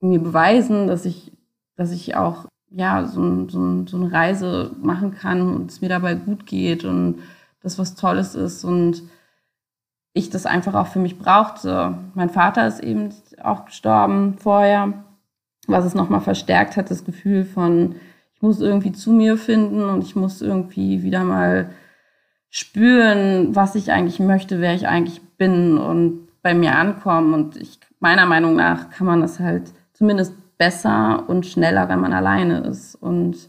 mir 0.00 0.18
beweisen, 0.18 0.88
dass 0.88 1.04
ich, 1.04 1.30
dass 1.76 1.92
ich 1.92 2.16
auch 2.16 2.46
ja, 2.70 3.06
so, 3.06 3.48
so, 3.48 3.86
so 3.86 3.96
eine 3.98 4.10
Reise 4.10 4.74
machen 4.82 5.12
kann 5.14 5.42
und 5.42 5.70
es 5.70 5.80
mir 5.80 5.88
dabei 5.88 6.16
gut 6.16 6.44
geht 6.46 6.84
und 6.84 7.20
das 7.62 7.78
was 7.78 7.94
Tolles 7.94 8.34
ist 8.34 8.64
und 8.64 9.04
ich 10.12 10.28
das 10.28 10.44
einfach 10.44 10.74
auch 10.74 10.88
für 10.88 10.98
mich 10.98 11.20
brauchte. 11.20 11.98
Mein 12.14 12.30
Vater 12.30 12.66
ist 12.66 12.80
eben 12.80 13.10
auch 13.44 13.64
gestorben 13.66 14.38
vorher, 14.38 15.04
was 15.68 15.84
es 15.84 15.94
nochmal 15.94 16.20
verstärkt 16.20 16.76
hat, 16.76 16.90
das 16.90 17.04
Gefühl 17.04 17.44
von, 17.44 17.94
ich 18.42 18.44
muss 18.44 18.60
irgendwie 18.60 18.90
zu 18.90 19.12
mir 19.12 19.36
finden 19.36 19.84
und 19.84 20.02
ich 20.02 20.16
muss 20.16 20.42
irgendwie 20.42 21.04
wieder 21.04 21.22
mal 21.22 21.70
spüren, 22.50 23.54
was 23.54 23.76
ich 23.76 23.92
eigentlich 23.92 24.18
möchte, 24.18 24.60
wer 24.60 24.74
ich 24.74 24.88
eigentlich 24.88 25.20
bin 25.36 25.78
und 25.78 26.26
bei 26.42 26.52
mir 26.52 26.74
ankommen. 26.74 27.34
Und 27.34 27.56
ich, 27.56 27.78
meiner 28.00 28.26
Meinung 28.26 28.56
nach 28.56 28.90
kann 28.90 29.06
man 29.06 29.20
das 29.20 29.38
halt 29.38 29.72
zumindest 29.92 30.34
besser 30.58 31.22
und 31.28 31.46
schneller, 31.46 31.88
wenn 31.88 32.00
man 32.00 32.12
alleine 32.12 32.62
ist. 32.62 32.96
Und 32.96 33.48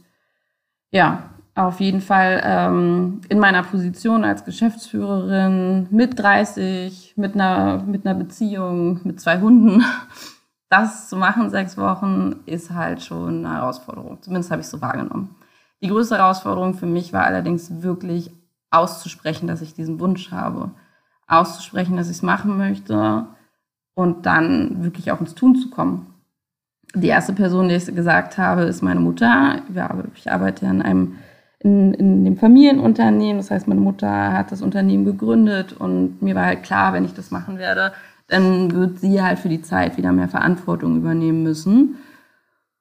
ja, 0.91 1.32
auf 1.56 1.79
jeden 1.79 2.01
Fall 2.01 2.43
ähm, 2.45 3.21
in 3.29 3.39
meiner 3.39 3.63
Position 3.63 4.23
als 4.23 4.45
Geschäftsführerin 4.45 5.88
mit 5.89 6.19
30, 6.19 7.15
mit 7.15 7.34
einer, 7.34 7.82
mit 7.82 8.06
einer 8.06 8.13
Beziehung, 8.13 8.99
mit 9.06 9.19
zwei 9.19 9.39
Hunden 9.39 9.84
das 10.73 11.07
zu 11.07 11.15
machen, 11.15 11.51
sechs 11.51 11.77
Wochen, 11.77 12.38
ist 12.47 12.71
halt 12.71 13.03
schon 13.03 13.45
eine 13.45 13.57
Herausforderung. 13.57 14.17
Zumindest 14.21 14.49
habe 14.49 14.62
ich 14.62 14.65
es 14.65 14.71
so 14.71 14.81
wahrgenommen. 14.81 15.36
Die 15.81 15.88
größte 15.88 16.17
Herausforderung 16.17 16.73
für 16.73 16.88
mich 16.88 17.13
war 17.13 17.25
allerdings 17.25 17.83
wirklich 17.83 18.31
auszusprechen, 18.71 19.47
dass 19.47 19.62
ich 19.62 19.75
diesen 19.75 19.99
Wunsch 19.99 20.31
habe. 20.31 20.71
Auszusprechen, 21.27 21.95
dass 21.95 22.09
ich 22.09 22.17
es 22.17 22.21
machen 22.23 22.57
möchte 22.57 23.27
und 23.93 24.25
dann 24.25 24.83
wirklich 24.83 25.12
auch 25.12 25.19
ins 25.19 25.36
Tun 25.36 25.55
zu 25.55 25.69
kommen. 25.69 26.07
Die 26.95 27.07
erste 27.07 27.33
Person, 27.33 27.69
die 27.69 27.75
ich 27.75 27.86
gesagt 27.86 28.38
habe, 28.38 28.63
ist 28.63 28.81
meine 28.81 28.99
Mutter. 28.99 29.62
Ich 30.15 30.31
arbeite 30.31 30.65
in 30.65 30.81
einem 30.81 31.17
in, 31.59 31.93
in 31.93 32.25
dem 32.25 32.38
Familienunternehmen. 32.38 33.38
Das 33.38 33.51
heißt, 33.51 33.67
meine 33.67 33.79
Mutter 33.79 34.33
hat 34.33 34.51
das 34.51 34.62
Unternehmen 34.62 35.05
gegründet 35.05 35.73
und 35.73 36.21
mir 36.21 36.36
war 36.36 36.45
halt 36.45 36.63
klar, 36.63 36.93
wenn 36.93 37.05
ich 37.05 37.13
das 37.13 37.31
machen 37.31 37.57
werde, 37.57 37.93
dann 38.27 38.71
wird 38.71 38.99
sie 38.99 39.21
halt 39.21 39.39
für 39.39 39.49
die 39.49 39.62
Zeit 39.62 39.97
wieder 39.97 40.12
mehr 40.12 40.29
Verantwortung 40.29 40.97
übernehmen 40.97 41.43
müssen. 41.43 41.97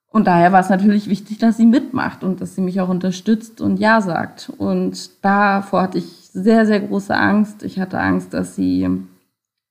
Und 0.09 0.27
daher 0.27 0.53
war 0.53 0.61
es 0.61 0.69
natürlich 0.69 1.09
wichtig, 1.09 1.39
dass 1.39 1.57
sie 1.57 1.67
mitmacht 1.67 2.23
und 2.23 2.41
dass 2.41 2.55
sie 2.55 2.61
mich 2.61 2.81
auch 2.81 2.91
unterstützt 2.91 3.61
und 3.61 3.79
Ja 3.79 4.01
sagt. 4.01 4.53
Und 4.59 5.25
davor 5.25 5.83
hatte 5.83 5.99
ich 5.99 6.29
sehr, 6.33 6.67
sehr 6.67 6.81
große 6.81 7.15
Angst. 7.15 7.63
Ich 7.63 7.81
hatte 7.81 7.99
Angst, 7.99 8.35
dass 8.35 8.55
sie 8.55 8.89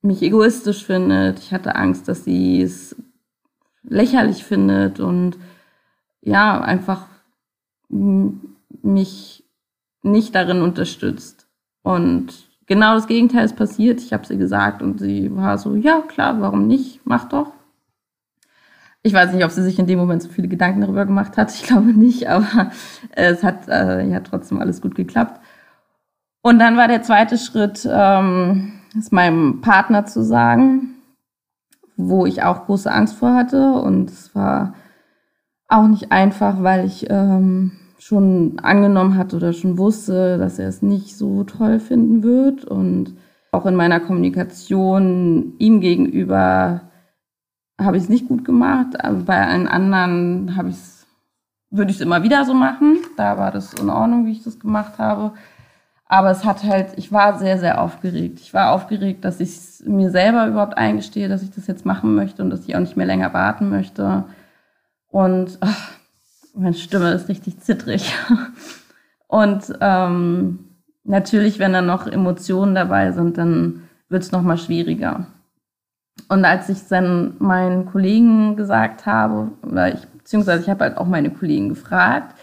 mich 0.01 0.21
egoistisch 0.23 0.83
findet. 0.83 1.39
Ich 1.39 1.53
hatte 1.53 1.75
Angst, 1.75 2.07
dass 2.07 2.23
sie 2.23 2.61
es 2.61 2.95
lächerlich 3.83 4.43
findet 4.43 4.99
und 4.99 5.37
ja, 6.21 6.59
einfach 6.59 7.07
mich 7.89 9.43
nicht 10.01 10.33
darin 10.33 10.61
unterstützt. 10.61 11.47
Und 11.83 12.50
genau 12.71 12.95
das 12.95 13.07
Gegenteil 13.07 13.43
ist 13.43 13.57
passiert. 13.57 13.99
Ich 13.99 14.13
habe 14.13 14.25
sie 14.25 14.37
gesagt 14.37 14.81
und 14.81 14.97
sie 14.97 15.35
war 15.35 15.57
so, 15.57 15.75
ja 15.75 15.99
klar, 16.07 16.39
warum 16.39 16.67
nicht? 16.67 17.01
Mach 17.03 17.25
doch. 17.25 17.51
Ich 19.03 19.13
weiß 19.13 19.33
nicht, 19.33 19.43
ob 19.43 19.51
sie 19.51 19.61
sich 19.61 19.77
in 19.77 19.87
dem 19.87 19.99
Moment 19.99 20.23
so 20.23 20.29
viele 20.29 20.47
Gedanken 20.47 20.79
darüber 20.79 21.05
gemacht 21.05 21.35
hat. 21.35 21.53
Ich 21.53 21.63
glaube 21.63 21.91
nicht, 21.91 22.29
aber 22.29 22.71
es 23.11 23.43
hat 23.43 23.67
äh, 23.67 24.07
ja 24.07 24.21
trotzdem 24.21 24.61
alles 24.61 24.81
gut 24.81 24.95
geklappt. 24.95 25.41
Und 26.41 26.59
dann 26.59 26.77
war 26.77 26.87
der 26.87 27.01
zweite 27.01 27.37
Schritt, 27.37 27.85
ähm, 27.91 28.79
es 28.97 29.11
meinem 29.11 29.59
Partner 29.59 30.05
zu 30.05 30.23
sagen, 30.23 30.95
wo 31.97 32.25
ich 32.25 32.41
auch 32.41 32.67
große 32.67 32.89
Angst 32.89 33.15
vor 33.15 33.33
hatte. 33.33 33.73
Und 33.73 34.09
es 34.11 34.33
war 34.33 34.75
auch 35.67 35.87
nicht 35.87 36.13
einfach, 36.13 36.63
weil 36.63 36.85
ich 36.85 37.09
ähm, 37.09 37.73
schon 38.01 38.57
angenommen 38.63 39.15
hat 39.15 39.35
oder 39.35 39.53
schon 39.53 39.77
wusste, 39.77 40.39
dass 40.39 40.57
er 40.57 40.67
es 40.67 40.81
nicht 40.81 41.15
so 41.15 41.43
toll 41.43 41.79
finden 41.79 42.23
wird. 42.23 42.65
Und 42.65 43.15
auch 43.51 43.67
in 43.67 43.75
meiner 43.75 43.99
Kommunikation 43.99 45.53
ihm 45.59 45.81
gegenüber 45.81 46.81
habe 47.79 47.97
ich 47.97 48.03
es 48.03 48.09
nicht 48.09 48.27
gut 48.27 48.43
gemacht. 48.43 49.03
Aber 49.03 49.19
bei 49.19 49.45
allen 49.45 49.67
anderen 49.67 50.57
habe 50.57 50.69
ich 50.69 50.75
es, 50.75 51.05
würde 51.69 51.91
ich 51.91 51.97
es 51.97 52.01
immer 52.01 52.23
wieder 52.23 52.43
so 52.43 52.55
machen. 52.55 52.97
Da 53.17 53.37
war 53.37 53.51
das 53.51 53.75
in 53.75 53.91
Ordnung, 53.91 54.25
wie 54.25 54.31
ich 54.31 54.43
das 54.43 54.59
gemacht 54.59 54.97
habe. 54.97 55.33
Aber 56.05 56.31
es 56.31 56.43
hat 56.43 56.63
halt, 56.63 56.97
ich 56.97 57.11
war 57.11 57.37
sehr, 57.37 57.59
sehr 57.59 57.79
aufgeregt. 57.79 58.39
Ich 58.39 58.51
war 58.51 58.71
aufgeregt, 58.71 59.23
dass 59.23 59.39
ich 59.39 59.87
mir 59.87 60.09
selber 60.09 60.47
überhaupt 60.47 60.75
eingestehe, 60.75 61.29
dass 61.29 61.43
ich 61.43 61.51
das 61.51 61.67
jetzt 61.67 61.85
machen 61.85 62.15
möchte 62.15 62.41
und 62.41 62.49
dass 62.49 62.67
ich 62.67 62.75
auch 62.75 62.79
nicht 62.79 62.97
mehr 62.97 63.05
länger 63.05 63.31
warten 63.31 63.69
möchte. 63.69 64.23
Und 65.07 65.59
ach, 65.61 66.00
meine 66.53 66.73
Stimme 66.73 67.11
ist 67.11 67.29
richtig 67.29 67.59
zittrig. 67.59 68.13
Und 69.27 69.73
ähm, 69.79 70.59
natürlich, 71.03 71.59
wenn 71.59 71.73
da 71.73 71.81
noch 71.81 72.07
Emotionen 72.07 72.75
dabei 72.75 73.11
sind, 73.11 73.37
dann 73.37 73.83
wird 74.09 74.23
es 74.23 74.31
nochmal 74.31 74.57
schwieriger. 74.57 75.27
Und 76.27 76.45
als 76.45 76.69
ich 76.69 76.87
dann 76.87 77.35
meinen 77.39 77.85
Kollegen 77.85 78.55
gesagt 78.55 79.05
habe, 79.05 79.51
oder 79.63 79.93
ich, 79.93 80.05
beziehungsweise 80.07 80.63
ich 80.63 80.69
habe 80.69 80.83
halt 80.83 80.97
auch 80.97 81.07
meine 81.07 81.29
Kollegen 81.29 81.69
gefragt, 81.69 82.35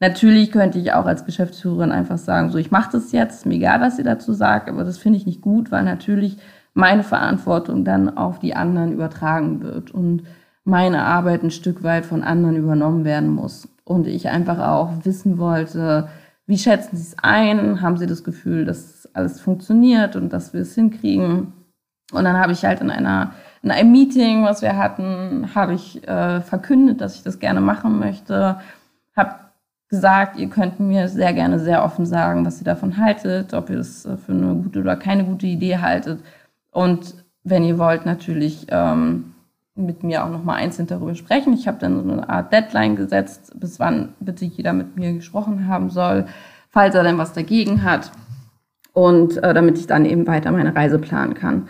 natürlich 0.00 0.50
könnte 0.50 0.78
ich 0.78 0.92
auch 0.92 1.06
als 1.06 1.24
Geschäftsführerin 1.24 1.92
einfach 1.92 2.18
sagen, 2.18 2.50
so 2.50 2.58
ich 2.58 2.70
mache 2.70 2.92
das 2.92 3.12
jetzt, 3.12 3.46
mir 3.46 3.54
egal, 3.54 3.80
was 3.80 3.98
ihr 3.98 4.04
dazu 4.04 4.32
sagt, 4.32 4.68
aber 4.68 4.84
das 4.84 4.98
finde 4.98 5.18
ich 5.18 5.26
nicht 5.26 5.40
gut, 5.40 5.70
weil 5.70 5.84
natürlich 5.84 6.38
meine 6.74 7.04
Verantwortung 7.04 7.84
dann 7.84 8.16
auf 8.16 8.38
die 8.38 8.54
anderen 8.54 8.92
übertragen 8.92 9.62
wird 9.62 9.90
und 9.92 10.24
meine 10.64 11.04
Arbeit 11.04 11.42
ein 11.42 11.50
Stück 11.50 11.82
weit 11.82 12.06
von 12.06 12.22
anderen 12.22 12.56
übernommen 12.56 13.04
werden 13.04 13.30
muss. 13.30 13.68
Und 13.84 14.06
ich 14.06 14.28
einfach 14.28 14.58
auch 14.58 15.04
wissen 15.04 15.38
wollte, 15.38 16.08
wie 16.46 16.58
schätzen 16.58 16.96
Sie 16.96 17.02
es 17.02 17.16
ein? 17.20 17.80
Haben 17.80 17.96
Sie 17.96 18.06
das 18.06 18.24
Gefühl, 18.24 18.64
dass 18.64 19.08
alles 19.14 19.40
funktioniert 19.40 20.16
und 20.16 20.32
dass 20.32 20.52
wir 20.52 20.60
es 20.60 20.74
hinkriegen? 20.74 21.52
Und 22.12 22.24
dann 22.24 22.36
habe 22.36 22.52
ich 22.52 22.64
halt 22.64 22.80
in 22.80 22.90
einer 22.90 23.32
in 23.62 23.70
einem 23.70 23.92
Meeting, 23.92 24.44
was 24.44 24.60
wir 24.60 24.76
hatten, 24.76 25.54
habe 25.54 25.74
ich 25.74 26.06
äh, 26.06 26.40
verkündet, 26.40 27.00
dass 27.00 27.14
ich 27.14 27.22
das 27.22 27.38
gerne 27.38 27.60
machen 27.60 27.98
möchte. 27.98 28.56
Habe 29.16 29.34
gesagt, 29.88 30.36
ihr 30.38 30.48
könnt 30.48 30.80
mir 30.80 31.08
sehr 31.08 31.32
gerne 31.32 31.60
sehr 31.60 31.84
offen 31.84 32.04
sagen, 32.04 32.44
was 32.44 32.60
ihr 32.60 32.64
davon 32.64 32.96
haltet, 32.96 33.54
ob 33.54 33.70
ihr 33.70 33.76
das 33.76 34.04
äh, 34.04 34.16
für 34.16 34.32
eine 34.32 34.54
gute 34.56 34.80
oder 34.80 34.96
keine 34.96 35.24
gute 35.24 35.46
Idee 35.46 35.78
haltet. 35.78 36.20
Und 36.72 37.14
wenn 37.44 37.62
ihr 37.62 37.78
wollt, 37.78 38.04
natürlich 38.04 38.66
ähm, 38.70 39.32
mit 39.74 40.02
mir 40.02 40.24
auch 40.24 40.30
nochmal 40.30 40.56
einzeln 40.56 40.86
darüber 40.86 41.14
sprechen. 41.14 41.54
Ich 41.54 41.66
habe 41.66 41.78
dann 41.78 42.02
so 42.02 42.12
eine 42.12 42.28
Art 42.28 42.52
Deadline 42.52 42.96
gesetzt, 42.96 43.52
bis 43.58 43.80
wann 43.80 44.14
bitte 44.20 44.44
jeder 44.44 44.72
mit 44.72 44.96
mir 44.96 45.12
gesprochen 45.14 45.66
haben 45.66 45.90
soll, 45.90 46.26
falls 46.68 46.94
er 46.94 47.02
denn 47.02 47.18
was 47.18 47.32
dagegen 47.32 47.82
hat. 47.82 48.12
Und 48.92 49.42
äh, 49.42 49.54
damit 49.54 49.78
ich 49.78 49.86
dann 49.86 50.04
eben 50.04 50.26
weiter 50.26 50.52
meine 50.52 50.76
Reise 50.76 50.98
planen 50.98 51.34
kann. 51.34 51.68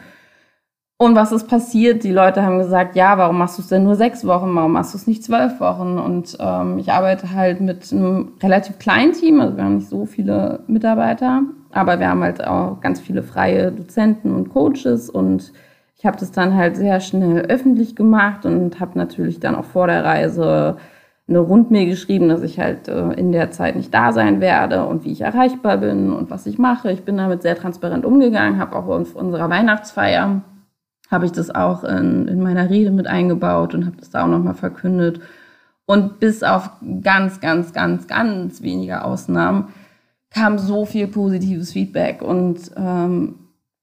Und 1.02 1.16
was 1.16 1.32
ist 1.32 1.48
passiert? 1.48 2.04
Die 2.04 2.12
Leute 2.12 2.44
haben 2.44 2.58
gesagt, 2.58 2.94
ja, 2.94 3.18
warum 3.18 3.38
machst 3.38 3.58
du 3.58 3.62
es 3.62 3.68
denn 3.68 3.82
nur 3.82 3.96
sechs 3.96 4.24
Wochen? 4.24 4.54
Warum 4.54 4.72
machst 4.72 4.94
du 4.94 4.98
es 4.98 5.08
nicht 5.08 5.24
zwölf 5.24 5.58
Wochen? 5.58 5.98
Und 5.98 6.36
ähm, 6.38 6.78
ich 6.78 6.92
arbeite 6.92 7.32
halt 7.32 7.60
mit 7.60 7.92
einem 7.92 8.34
relativ 8.40 8.78
kleinen 8.78 9.12
Team, 9.12 9.40
also 9.40 9.56
wir 9.56 9.64
haben 9.64 9.76
nicht 9.76 9.88
so 9.88 10.06
viele 10.06 10.62
Mitarbeiter, 10.68 11.42
aber 11.72 11.98
wir 11.98 12.08
haben 12.08 12.22
halt 12.22 12.46
auch 12.46 12.80
ganz 12.80 13.00
viele 13.00 13.24
freie 13.24 13.72
Dozenten 13.72 14.32
und 14.32 14.50
Coaches 14.50 15.10
und 15.10 15.52
ich 16.02 16.06
habe 16.06 16.18
das 16.18 16.32
dann 16.32 16.56
halt 16.56 16.76
sehr 16.76 16.98
schnell 16.98 17.42
öffentlich 17.42 17.94
gemacht 17.94 18.44
und 18.44 18.80
habe 18.80 18.98
natürlich 18.98 19.38
dann 19.38 19.54
auch 19.54 19.64
vor 19.64 19.86
der 19.86 20.04
Reise 20.04 20.76
eine 21.28 21.38
Rundmail 21.38 21.86
geschrieben, 21.86 22.28
dass 22.28 22.42
ich 22.42 22.58
halt 22.58 22.88
äh, 22.88 23.12
in 23.12 23.30
der 23.30 23.52
Zeit 23.52 23.76
nicht 23.76 23.94
da 23.94 24.12
sein 24.12 24.40
werde 24.40 24.84
und 24.84 25.04
wie 25.04 25.12
ich 25.12 25.20
erreichbar 25.20 25.76
bin 25.76 26.12
und 26.12 26.28
was 26.28 26.44
ich 26.46 26.58
mache. 26.58 26.90
Ich 26.90 27.04
bin 27.04 27.18
damit 27.18 27.42
sehr 27.42 27.54
transparent 27.54 28.04
umgegangen, 28.04 28.58
habe 28.58 28.74
auch 28.74 28.88
auf 28.88 29.14
unserer 29.14 29.48
Weihnachtsfeier 29.48 30.42
habe 31.08 31.24
ich 31.24 31.30
das 31.30 31.54
auch 31.54 31.84
in, 31.84 32.26
in 32.26 32.42
meiner 32.42 32.68
Rede 32.68 32.90
mit 32.90 33.06
eingebaut 33.06 33.72
und 33.72 33.86
habe 33.86 33.96
das 33.98 34.10
da 34.10 34.24
auch 34.24 34.28
nochmal 34.28 34.54
verkündet. 34.54 35.20
Und 35.86 36.18
bis 36.18 36.42
auf 36.42 36.68
ganz, 37.02 37.38
ganz, 37.38 37.72
ganz, 37.72 38.08
ganz 38.08 38.60
wenige 38.60 39.04
Ausnahmen 39.04 39.68
kam 40.30 40.58
so 40.58 40.84
viel 40.84 41.06
positives 41.06 41.70
Feedback 41.70 42.22
und 42.22 42.72
ähm, 42.76 43.41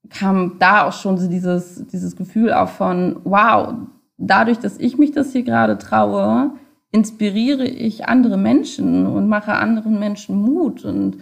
kam 0.10 0.58
da 0.60 0.88
auch 0.88 0.93
schon 0.93 1.17
so 1.17 1.28
dieses, 1.28 1.86
dieses 1.88 2.15
Gefühl 2.15 2.54
auch 2.54 2.69
von, 2.69 3.17
wow, 3.24 3.74
dadurch, 4.17 4.60
dass 4.60 4.78
ich 4.78 4.98
mich 4.98 5.12
das 5.12 5.32
hier 5.32 5.43
gerade 5.43 5.78
traue, 5.78 6.52
inspiriere 6.91 7.65
ich 7.65 8.08
andere 8.08 8.38
Menschen 8.38 9.06
und 9.06 9.28
mache 9.28 9.54
anderen 9.54 10.00
Menschen 10.00 10.36
Mut. 10.36 10.86
Und 10.86 11.17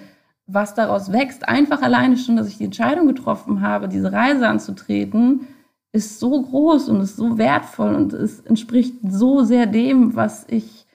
was 0.46 0.74
daraus 0.74 1.12
wächst, 1.12 1.48
einfach 1.48 1.82
alleine 1.82 2.18
schon, 2.18 2.38
dass 2.38 2.48
ich 2.48 2.58
die 2.58 2.66
Entscheidung 2.66 3.08
getroffen 3.08 3.62
habe, 3.62 3.88
diese 3.90 4.12
Reise 4.12 4.48
anzutreten, 4.48 5.48
ist 5.92 6.20
so 6.20 6.42
groß 6.42 6.90
und 6.90 7.02
ist 7.02 7.16
so 7.16 7.38
wertvoll 7.38 7.96
und 7.96 8.14
es 8.14 8.40
entspricht 8.42 8.96
so 9.10 9.44
sehr 9.44 9.66
dem, 9.66 10.16
was 10.16 10.46
ich 10.48 10.86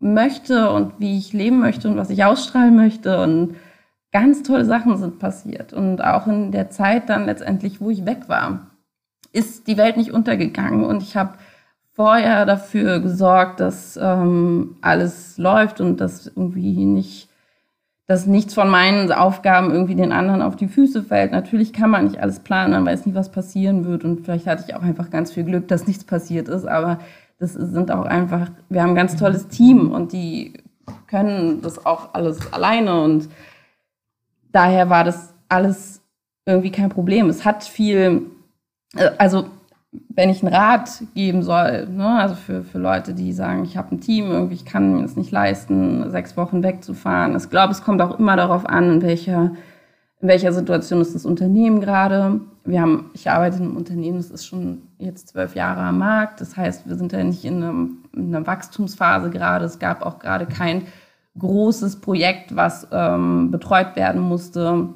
möchte 0.00 0.70
und 0.70 0.94
wie 0.98 1.18
ich 1.18 1.32
leben 1.32 1.60
möchte 1.60 1.88
und 1.88 1.96
was 1.96 2.10
ich 2.10 2.24
ausstrahlen 2.24 2.74
möchte. 2.74 3.22
Und 3.22 3.54
ganz 4.12 4.42
tolle 4.42 4.64
Sachen 4.64 4.96
sind 4.96 5.18
passiert 5.18 5.72
und 5.72 6.02
auch 6.02 6.26
in 6.26 6.52
der 6.52 6.70
Zeit 6.70 7.08
dann 7.08 7.26
letztendlich, 7.26 7.80
wo 7.80 7.90
ich 7.90 8.06
weg 8.06 8.28
war, 8.28 8.70
ist 9.32 9.66
die 9.66 9.76
Welt 9.76 9.96
nicht 9.96 10.12
untergegangen 10.12 10.84
und 10.84 11.02
ich 11.02 11.16
habe 11.16 11.34
vorher 11.92 12.46
dafür 12.46 13.00
gesorgt, 13.00 13.60
dass 13.60 13.98
ähm, 14.00 14.76
alles 14.80 15.38
läuft 15.38 15.80
und 15.80 16.00
dass 16.00 16.26
irgendwie 16.26 16.84
nicht 16.84 17.30
dass 18.10 18.26
nichts 18.26 18.54
von 18.54 18.68
meinen 18.68 19.12
Aufgaben 19.12 19.70
irgendwie 19.70 19.94
den 19.94 20.10
anderen 20.10 20.42
auf 20.42 20.56
die 20.56 20.66
Füße 20.66 21.04
fällt. 21.04 21.30
Natürlich 21.30 21.72
kann 21.72 21.90
man 21.90 22.06
nicht 22.06 22.20
alles 22.20 22.40
planen, 22.40 22.72
man 22.72 22.84
weiß 22.84 23.06
nie, 23.06 23.14
was 23.14 23.30
passieren 23.30 23.84
wird. 23.84 24.02
Und 24.02 24.24
vielleicht 24.24 24.48
hatte 24.48 24.64
ich 24.66 24.74
auch 24.74 24.82
einfach 24.82 25.10
ganz 25.10 25.30
viel 25.30 25.44
Glück, 25.44 25.68
dass 25.68 25.86
nichts 25.86 26.02
passiert 26.02 26.48
ist. 26.48 26.66
Aber 26.66 26.98
das 27.38 27.52
sind 27.52 27.92
auch 27.92 28.06
einfach, 28.06 28.50
wir 28.68 28.82
haben 28.82 28.90
ein 28.90 28.96
ganz 28.96 29.14
tolles 29.14 29.46
Team 29.46 29.92
und 29.92 30.12
die 30.12 30.54
können 31.06 31.62
das 31.62 31.86
auch 31.86 32.12
alles 32.12 32.52
alleine. 32.52 33.00
Und 33.00 33.28
daher 34.52 34.90
war 34.90 35.04
das 35.04 35.34
alles 35.48 36.02
irgendwie 36.46 36.70
kein 36.70 36.88
Problem. 36.88 37.28
Es 37.28 37.44
hat 37.44 37.64
viel, 37.64 38.22
äh, 38.96 39.10
also 39.18 39.46
wenn 40.08 40.30
ich 40.30 40.42
einen 40.42 40.54
Rat 40.54 41.02
geben 41.14 41.42
soll, 41.42 41.86
ne, 41.88 42.18
also 42.18 42.34
für, 42.34 42.62
für 42.62 42.78
Leute, 42.78 43.12
die 43.12 43.32
sagen, 43.32 43.64
ich 43.64 43.76
habe 43.76 43.94
ein 43.94 44.00
Team, 44.00 44.30
irgendwie, 44.30 44.54
ich 44.54 44.64
kann 44.64 44.94
mir 44.94 45.02
das 45.02 45.16
nicht 45.16 45.32
leisten, 45.32 46.08
sechs 46.10 46.36
Wochen 46.36 46.62
wegzufahren. 46.62 47.36
Ich 47.36 47.50
glaube, 47.50 47.72
es 47.72 47.82
kommt 47.82 48.00
auch 48.00 48.18
immer 48.18 48.36
darauf 48.36 48.66
an, 48.66 48.90
in 48.90 49.02
welcher, 49.02 49.52
in 50.20 50.28
welcher 50.28 50.52
Situation 50.52 51.00
ist 51.00 51.14
das 51.14 51.26
Unternehmen 51.26 51.80
gerade. 51.80 52.40
Wir 52.64 52.82
haben, 52.82 53.10
ich 53.14 53.28
arbeite 53.30 53.56
in 53.56 53.64
einem 53.64 53.76
Unternehmen, 53.76 54.18
das 54.18 54.30
ist 54.30 54.46
schon 54.46 54.82
jetzt 54.98 55.28
zwölf 55.28 55.56
Jahre 55.56 55.80
am 55.80 55.98
Markt. 55.98 56.40
Das 56.40 56.56
heißt, 56.56 56.88
wir 56.88 56.94
sind 56.94 57.12
ja 57.12 57.24
nicht 57.24 57.44
in, 57.44 57.62
einem, 57.62 57.98
in 58.14 58.34
einer 58.34 58.46
Wachstumsphase 58.46 59.30
gerade. 59.30 59.64
Es 59.64 59.80
gab 59.80 60.02
auch 60.02 60.20
gerade 60.20 60.46
kein 60.46 60.82
großes 61.38 62.00
Projekt, 62.00 62.56
was 62.56 62.86
ähm, 62.92 63.50
betreut 63.50 63.96
werden 63.96 64.20
musste. 64.20 64.90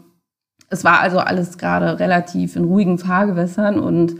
Es 0.70 0.84
war 0.84 1.00
also 1.00 1.18
alles 1.18 1.58
gerade 1.58 1.98
relativ 1.98 2.56
in 2.56 2.64
ruhigen 2.64 2.98
Fahrgewässern 2.98 3.78
und 3.78 4.16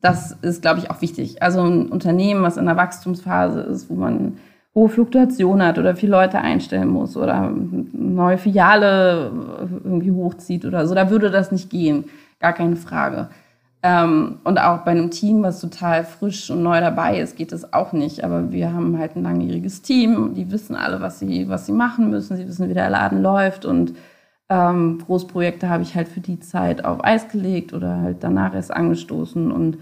das 0.00 0.32
ist, 0.42 0.62
glaube 0.62 0.78
ich, 0.78 0.90
auch 0.90 1.02
wichtig. 1.02 1.42
Also 1.42 1.62
ein 1.62 1.88
Unternehmen, 1.88 2.42
was 2.42 2.56
in 2.56 2.66
der 2.66 2.76
Wachstumsphase 2.76 3.60
ist, 3.60 3.90
wo 3.90 3.94
man 3.94 4.38
hohe 4.74 4.88
Fluktuation 4.88 5.62
hat 5.62 5.78
oder 5.78 5.96
viele 5.96 6.12
Leute 6.12 6.38
einstellen 6.38 6.88
muss 6.88 7.16
oder 7.16 7.52
neue 7.92 8.38
Filiale 8.38 9.32
irgendwie 9.84 10.12
hochzieht 10.12 10.64
oder 10.64 10.86
so, 10.86 10.94
da 10.94 11.10
würde 11.10 11.30
das 11.30 11.52
nicht 11.52 11.70
gehen. 11.70 12.04
Gar 12.38 12.52
keine 12.52 12.76
Frage. 12.76 13.28
Ähm, 13.82 14.40
und 14.44 14.58
auch 14.58 14.78
bei 14.78 14.90
einem 14.90 15.10
Team, 15.10 15.42
was 15.42 15.60
total 15.60 16.04
frisch 16.04 16.50
und 16.50 16.62
neu 16.62 16.80
dabei 16.80 17.18
ist, 17.18 17.36
geht 17.36 17.52
das 17.52 17.72
auch 17.72 17.92
nicht. 17.92 18.24
Aber 18.24 18.52
wir 18.52 18.72
haben 18.72 18.98
halt 18.98 19.16
ein 19.16 19.22
langjähriges 19.22 19.82
Team. 19.82 20.34
Die 20.34 20.50
wissen 20.50 20.76
alle, 20.76 21.00
was 21.00 21.18
sie, 21.18 21.48
was 21.48 21.66
sie 21.66 21.72
machen 21.72 22.10
müssen. 22.10 22.36
Sie 22.36 22.46
wissen, 22.46 22.68
wie 22.68 22.74
der 22.74 22.90
Laden 22.90 23.22
läuft. 23.22 23.64
Und 23.64 23.94
ähm, 24.50 24.98
Großprojekte 25.06 25.68
habe 25.68 25.82
ich 25.82 25.94
halt 25.94 26.08
für 26.08 26.20
die 26.20 26.40
Zeit 26.40 26.84
auf 26.84 27.02
Eis 27.04 27.28
gelegt 27.28 27.72
oder 27.72 28.00
halt 28.00 28.18
danach 28.22 28.54
erst 28.54 28.72
angestoßen. 28.72 29.50
Und 29.50 29.78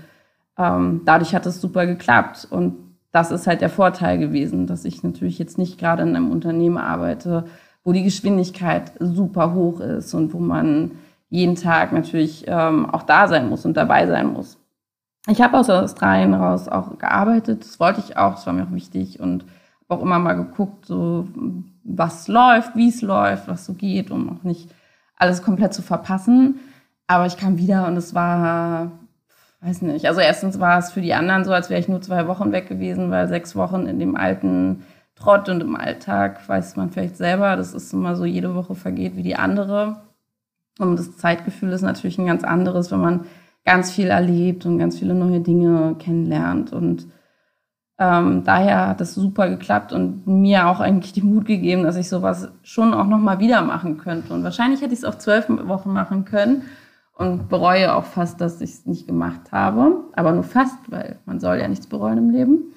ähm, 0.57 1.03
dadurch 1.05 1.35
hat 1.35 1.47
es 1.47 1.61
super 1.61 1.87
geklappt. 1.87 2.47
Und 2.49 2.77
das 3.11 3.33
ist 3.33 3.49
halt 3.49 3.63
der 3.63 3.71
Vorteil 3.71 4.19
gewesen, 4.19 4.67
dass 4.69 4.85
ich 4.85 5.03
natürlich 5.03 5.39
jetzt 5.41 5.59
nicht 5.59 5.79
gerade 5.79 6.03
in 6.03 6.15
einem 6.15 6.31
Unternehmen 6.31 6.79
arbeite, 6.79 7.47
wo 7.83 7.93
die 7.93 8.05
Geschwindigkeit 8.05 8.93
super 9.01 9.55
hoch 9.55 9.81
ist 9.81 10.15
und 10.15 10.33
wo 10.35 10.39
man 10.39 10.93
jeden 11.29 11.57
Tag 11.57 11.93
natürlich 11.93 12.45
ähm, 12.47 12.89
auch 12.91 13.03
da 13.03 13.29
sein 13.29 13.49
muss 13.49 13.65
und 13.65 13.77
dabei 13.77 14.07
sein 14.07 14.33
muss. 14.33 14.59
Ich 15.27 15.43
habe 15.43 15.59
aus 15.59 15.69
Australien 15.69 16.35
raus 16.35 16.69
auch 16.69 16.99
gearbeitet, 16.99 17.65
das 17.65 17.79
wollte 17.81 18.01
ich 18.01 18.17
auch, 18.17 18.35
das 18.35 18.47
war 18.47 18.55
mir 18.55 18.65
auch 18.65 18.73
wichtig 18.73 19.21
und 19.21 19.45
habe 19.89 20.01
auch 20.01 20.03
immer 20.03 20.19
mal 20.19 20.35
geguckt, 20.35 20.87
so 20.87 21.29
was 21.85 22.29
läuft, 22.29 22.77
wie 22.77 22.89
es 22.89 23.03
läuft, 23.03 23.49
was 23.49 23.67
so 23.67 23.75
geht, 23.75 24.11
um 24.11 24.31
auch 24.31 24.43
nicht 24.43 24.71
alles 25.17 25.43
komplett 25.43 25.75
zu 25.75 25.83
verpassen. 25.83 26.61
Aber 27.07 27.27
ich 27.27 27.37
kam 27.37 27.59
wieder 27.59 27.87
und 27.87 27.97
es 27.97 28.15
war 28.15 28.93
weiß 29.61 29.83
nicht. 29.83 30.07
Also 30.07 30.21
erstens 30.21 30.61
war 30.61 30.79
es 30.79 30.93
für 30.93 31.01
die 31.01 31.15
anderen 31.15 31.45
so, 31.45 31.53
als 31.53 31.71
wäre 31.71 31.81
ich 31.81 31.89
nur 31.89 32.01
zwei 32.01 32.27
Wochen 32.27 32.53
weg 32.53 32.69
gewesen, 32.69 33.11
weil 33.11 33.29
sechs 33.29 33.57
Wochen 33.57 33.87
in 33.87 33.99
dem 33.99 34.17
alten 34.17 34.85
Trott 35.17 35.49
und 35.49 35.61
im 35.61 35.75
Alltag, 35.75 36.49
weiß 36.49 36.77
man 36.77 36.91
vielleicht 36.91 37.17
selber, 37.17 37.57
das 37.57 37.75
ist 37.75 37.93
immer 37.93 38.15
so, 38.15 38.25
jede 38.25 38.55
Woche 38.55 38.75
vergeht 38.75 39.17
wie 39.17 39.23
die 39.23 39.37
andere. 39.37 40.03
Und 40.79 40.99
das 40.99 41.17
Zeitgefühl 41.17 41.73
ist 41.73 41.83
natürlich 41.83 42.19
ein 42.19 42.27
ganz 42.27 42.45
anderes, 42.45 42.91
wenn 42.91 43.01
man 43.01 43.25
ganz 43.65 43.91
viel 43.91 44.09
erlebt 44.09 44.65
und 44.65 44.79
ganz 44.79 44.99
viele 44.99 45.15
neue 45.15 45.41
Dinge 45.41 45.97
kennenlernt. 45.99 46.73
Und 46.73 47.07
ähm, 47.99 48.45
daher 48.45 48.89
hat 48.89 49.01
das 49.01 49.15
super 49.15 49.51
geklappt 49.51 49.93
und 49.93 50.27
mir 50.27 50.69
auch 50.69 50.81
eigentlich 50.81 51.13
die 51.13 51.23
Mut 51.23 51.47
gegeben, 51.47 51.83
dass 51.83 51.97
ich 51.97 52.09
sowas 52.09 52.49
schon 52.63 52.95
auch 52.95 53.07
nochmal 53.07 53.41
wieder 53.41 53.61
machen 53.63 53.99
könnte. 53.99 54.33
Und 54.33 54.45
wahrscheinlich 54.45 54.81
hätte 54.81 54.95
ich 54.95 55.01
es 55.01 55.05
auch 55.05 55.17
zwölf 55.17 55.49
Wochen 55.49 55.93
machen 55.93 56.25
können 56.25 56.63
und 57.13 57.49
bereue 57.49 57.95
auch 57.95 58.05
fast, 58.05 58.41
dass 58.41 58.61
ich 58.61 58.71
es 58.71 58.87
nicht 58.87 59.09
gemacht 59.09 59.51
habe. 59.51 60.05
Aber 60.13 60.33
nur 60.33 60.45
fast, 60.45 60.79
weil 60.89 61.19
man 61.27 61.41
soll 61.41 61.59
ja 61.59 61.67
nichts 61.67 61.89
bereuen 61.89 62.19
im 62.19 62.31
Leben. 62.31 62.73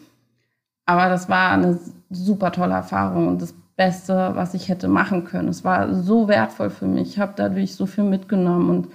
Aber 0.87 1.07
das 1.07 1.29
war 1.29 1.51
eine 1.51 1.79
super 2.09 2.51
tolle 2.51 2.73
Erfahrung 2.73 3.27
und 3.27 3.41
das 3.41 3.53
Beste, 3.81 4.33
was 4.35 4.53
ich 4.53 4.69
hätte 4.69 4.87
machen 4.87 5.23
können. 5.23 5.47
Es 5.47 5.63
war 5.63 5.91
so 5.95 6.27
wertvoll 6.27 6.69
für 6.69 6.85
mich. 6.85 7.13
Ich 7.13 7.19
habe 7.19 7.33
dadurch 7.35 7.75
so 7.75 7.87
viel 7.87 8.03
mitgenommen 8.03 8.69
und 8.69 8.87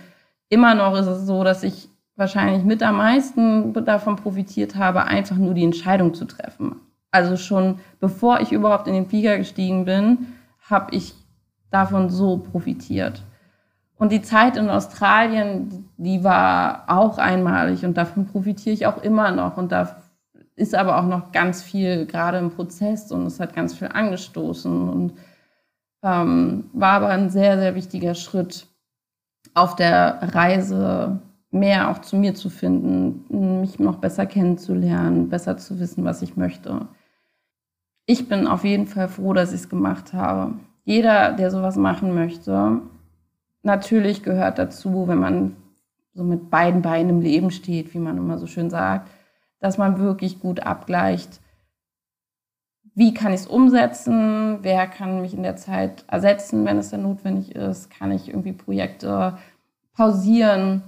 immer 0.49 0.77
noch 0.77 0.95
ist 0.95 1.09
es 1.09 1.27
so, 1.27 1.43
dass 1.43 1.65
ich 1.65 1.89
wahrscheinlich 2.15 2.63
mit 2.63 2.85
am 2.85 2.99
meisten 2.99 3.73
davon 3.85 4.15
profitiert 4.15 4.77
habe, 4.77 5.03
einfach 5.03 5.35
nur 5.35 5.55
die 5.55 5.65
Entscheidung 5.65 6.15
zu 6.15 6.25
treffen. 6.25 6.77
Also 7.11 7.37
schon 7.37 7.81
bevor 7.99 8.39
ich 8.41 8.53
überhaupt 8.53 8.87
in 8.87 8.95
den 8.95 9.09
Flieger 9.09 9.37
gestiegen 9.39 9.87
bin, 9.87 10.19
habe 10.71 10.95
ich 10.95 11.15
davon 11.73 12.09
so 12.09 12.39
profitiert. 12.39 13.25
Und 13.97 14.13
die 14.13 14.23
Zeit 14.23 14.57
in 14.57 14.71
Australien, 14.71 15.89
die 15.97 16.23
war 16.23 16.85
auch 16.87 17.19
einmalig 17.19 17.85
und 17.85 17.97
davon 17.97 18.27
profitiere 18.27 18.73
ich 18.75 18.87
auch 18.87 19.03
immer 19.03 19.33
noch. 19.33 19.57
Und 19.57 19.73
da 19.73 19.97
ist 20.57 20.75
aber 20.75 20.99
auch 20.99 21.07
noch 21.07 21.33
ganz 21.33 21.63
viel 21.63 22.07
gerade 22.07 22.39
im 22.39 22.51
Prozess 22.51 23.13
und 23.13 23.27
es 23.27 23.39
hat 23.39 23.55
ganz 23.55 23.75
viel 23.75 23.89
angestoßen 23.89 24.89
und 24.89 25.13
ähm, 26.03 26.71
war 26.73 26.95
aber 26.95 27.09
ein 27.09 27.31
sehr, 27.31 27.59
sehr 27.59 27.75
wichtiger 27.75 28.15
Schritt 28.15 28.67
auf 29.55 29.77
der 29.77 30.19
Reise, 30.35 31.21
mehr 31.51 31.91
auch 31.91 32.01
zu 32.01 32.17
mir 32.17 32.35
zu 32.35 32.51
finden, 32.51 33.61
mich 33.61 33.79
noch 33.79 33.97
besser 33.97 34.27
kennenzulernen, 34.27 35.29
besser 35.29 35.57
zu 35.57 35.79
wissen, 35.79 36.05
was 36.05 36.23
ich 36.23 36.37
möchte. 36.37 36.89
Ich 38.07 38.29
bin 38.29 38.47
auf 38.47 38.65
jeden 38.65 38.87
Fall 38.87 39.09
froh, 39.09 39.33
dass 39.33 39.53
ich 39.53 39.61
es 39.61 39.69
gemacht 39.69 40.13
habe. 40.13 40.55
Jeder, 40.85 41.33
der 41.33 41.51
sowas 41.51 41.77
machen 41.77 42.15
möchte, 42.15 42.81
natürlich 43.63 44.23
gehört 44.23 44.59
dazu, 44.59 45.09
wenn 45.09 45.19
man 45.19 45.57
so 46.15 46.23
mit 46.23 46.51
beiden 46.51 46.83
Beinen 46.83 47.11
im 47.11 47.21
Leben 47.21 47.51
steht, 47.51 47.93
wie 47.95 47.99
man 47.99 48.17
immer 48.17 48.39
so 48.39 48.47
schön 48.47 48.71
sagt, 48.71 49.11
dass 49.61 49.79
man 49.79 49.99
wirklich 49.99 50.41
gut 50.41 50.61
abgleicht, 50.61 51.41
wie 52.95 53.13
kann 53.13 53.33
ich 53.33 53.41
es 53.41 53.47
umsetzen, 53.47 54.61
wer 54.63 54.87
kann 54.87 55.21
mich 55.21 55.35
in 55.35 55.43
der 55.43 55.57
Zeit 55.57 56.05
ersetzen, 56.09 56.65
wenn 56.65 56.79
es 56.79 56.91
dann 56.91 57.03
notwendig 57.03 57.55
ist, 57.55 57.91
kann 57.91 58.11
ich 58.11 58.29
irgendwie 58.29 58.53
Projekte 58.53 59.37
pausieren, 59.93 60.83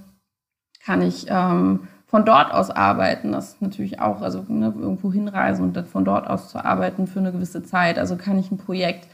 kann 0.83 1.01
ich 1.01 1.27
ähm, 1.29 1.87
von 2.07 2.25
dort 2.25 2.51
aus 2.51 2.71
arbeiten, 2.71 3.31
das 3.31 3.49
ist 3.49 3.61
natürlich 3.61 3.99
auch, 3.99 4.21
also 4.21 4.43
ne, 4.47 4.73
irgendwo 4.75 5.13
hinreisen 5.13 5.63
und 5.63 5.75
dann 5.75 5.85
von 5.85 6.03
dort 6.03 6.27
aus 6.27 6.49
zu 6.49 6.63
arbeiten 6.63 7.05
für 7.05 7.19
eine 7.19 7.31
gewisse 7.31 7.61
Zeit, 7.61 7.99
also 7.99 8.17
kann 8.17 8.39
ich 8.39 8.49
ein 8.49 8.57
Projekt 8.57 9.07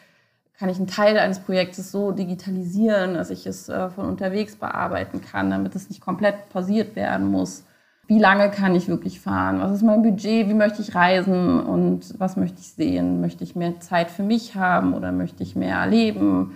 kann 0.58 0.70
ich 0.70 0.78
einen 0.78 0.88
Teil 0.88 1.18
eines 1.18 1.40
Projektes 1.40 1.92
so 1.92 2.12
digitalisieren, 2.12 3.16
dass 3.16 3.30
ich 3.30 3.46
es 3.46 3.68
äh, 3.70 3.90
von 3.90 4.06
unterwegs 4.06 4.56
bearbeiten 4.56 5.22
kann, 5.22 5.50
damit 5.50 5.76
es 5.76 5.90
nicht 5.90 6.02
komplett 6.02 6.50
pausiert 6.50 6.96
werden 6.96 7.30
muss. 7.30 7.66
Wie 8.08 8.20
lange 8.20 8.52
kann 8.52 8.76
ich 8.76 8.88
wirklich 8.88 9.20
fahren? 9.20 9.60
Was 9.60 9.72
ist 9.72 9.82
mein 9.82 10.04
Budget? 10.04 10.48
Wie 10.48 10.54
möchte 10.54 10.82
ich 10.82 10.94
reisen? 10.94 11.60
Und 11.60 12.20
was 12.20 12.38
möchte 12.38 12.60
ich 12.60 12.68
sehen? 12.68 13.20
Möchte 13.20 13.44
ich 13.44 13.56
mehr 13.56 13.80
Zeit 13.80 14.12
für 14.12 14.22
mich 14.22 14.56
haben 14.56 14.94
oder 14.94 15.12
möchte 15.12 15.42
ich 15.42 15.56
mehr 15.56 15.78
erleben? 15.78 16.52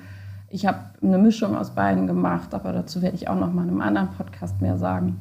Ich 0.50 0.68
habe 0.68 0.80
eine 1.02 1.18
Mischung 1.18 1.56
aus 1.58 1.72
beiden 1.72 2.06
gemacht, 2.06 2.54
aber 2.54 2.72
dazu 2.72 3.02
werde 3.02 3.16
ich 3.16 3.30
auch 3.30 3.36
noch 3.36 3.52
mal 3.52 3.64
in 3.64 3.70
einem 3.70 3.82
anderen 3.82 4.10
Podcast 4.10 4.62
mehr 4.62 4.78
sagen. 4.78 5.20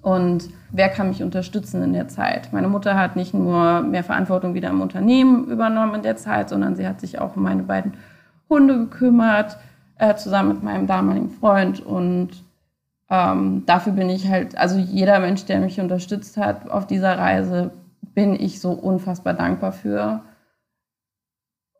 Und 0.00 0.48
wer 0.70 0.88
kann 0.88 1.08
mich 1.08 1.22
unterstützen 1.22 1.82
in 1.82 1.92
der 1.92 2.08
Zeit? 2.08 2.52
Meine 2.52 2.68
Mutter 2.68 2.96
hat 2.96 3.14
nicht 3.14 3.34
nur 3.34 3.82
mehr 3.82 4.02
Verantwortung 4.02 4.54
wieder 4.54 4.70
im 4.70 4.80
Unternehmen 4.80 5.46
übernommen 5.46 5.96
in 5.96 6.02
der 6.02 6.16
Zeit, 6.16 6.48
sondern 6.48 6.76
sie 6.76 6.86
hat 6.86 7.00
sich 7.00 7.20
auch 7.20 7.36
um 7.36 7.42
meine 7.42 7.62
beiden 7.62 7.94
Hunde 8.50 8.78
gekümmert, 8.78 9.58
äh, 9.98 10.14
zusammen 10.16 10.48
mit 10.48 10.62
meinem 10.62 10.86
damaligen 10.86 11.30
Freund. 11.30 11.80
Und 11.80 12.30
ähm, 13.10 13.64
dafür 13.66 13.92
bin 13.92 14.08
ich 14.10 14.28
halt, 14.28 14.56
also 14.56 14.78
jeder 14.78 15.18
Mensch, 15.20 15.44
der 15.44 15.60
mich 15.60 15.80
unterstützt 15.80 16.36
hat 16.36 16.70
auf 16.70 16.86
dieser 16.86 17.18
Reise, 17.18 17.72
bin 18.00 18.34
ich 18.34 18.60
so 18.60 18.72
unfassbar 18.72 19.34
dankbar 19.34 19.72
für. 19.72 20.22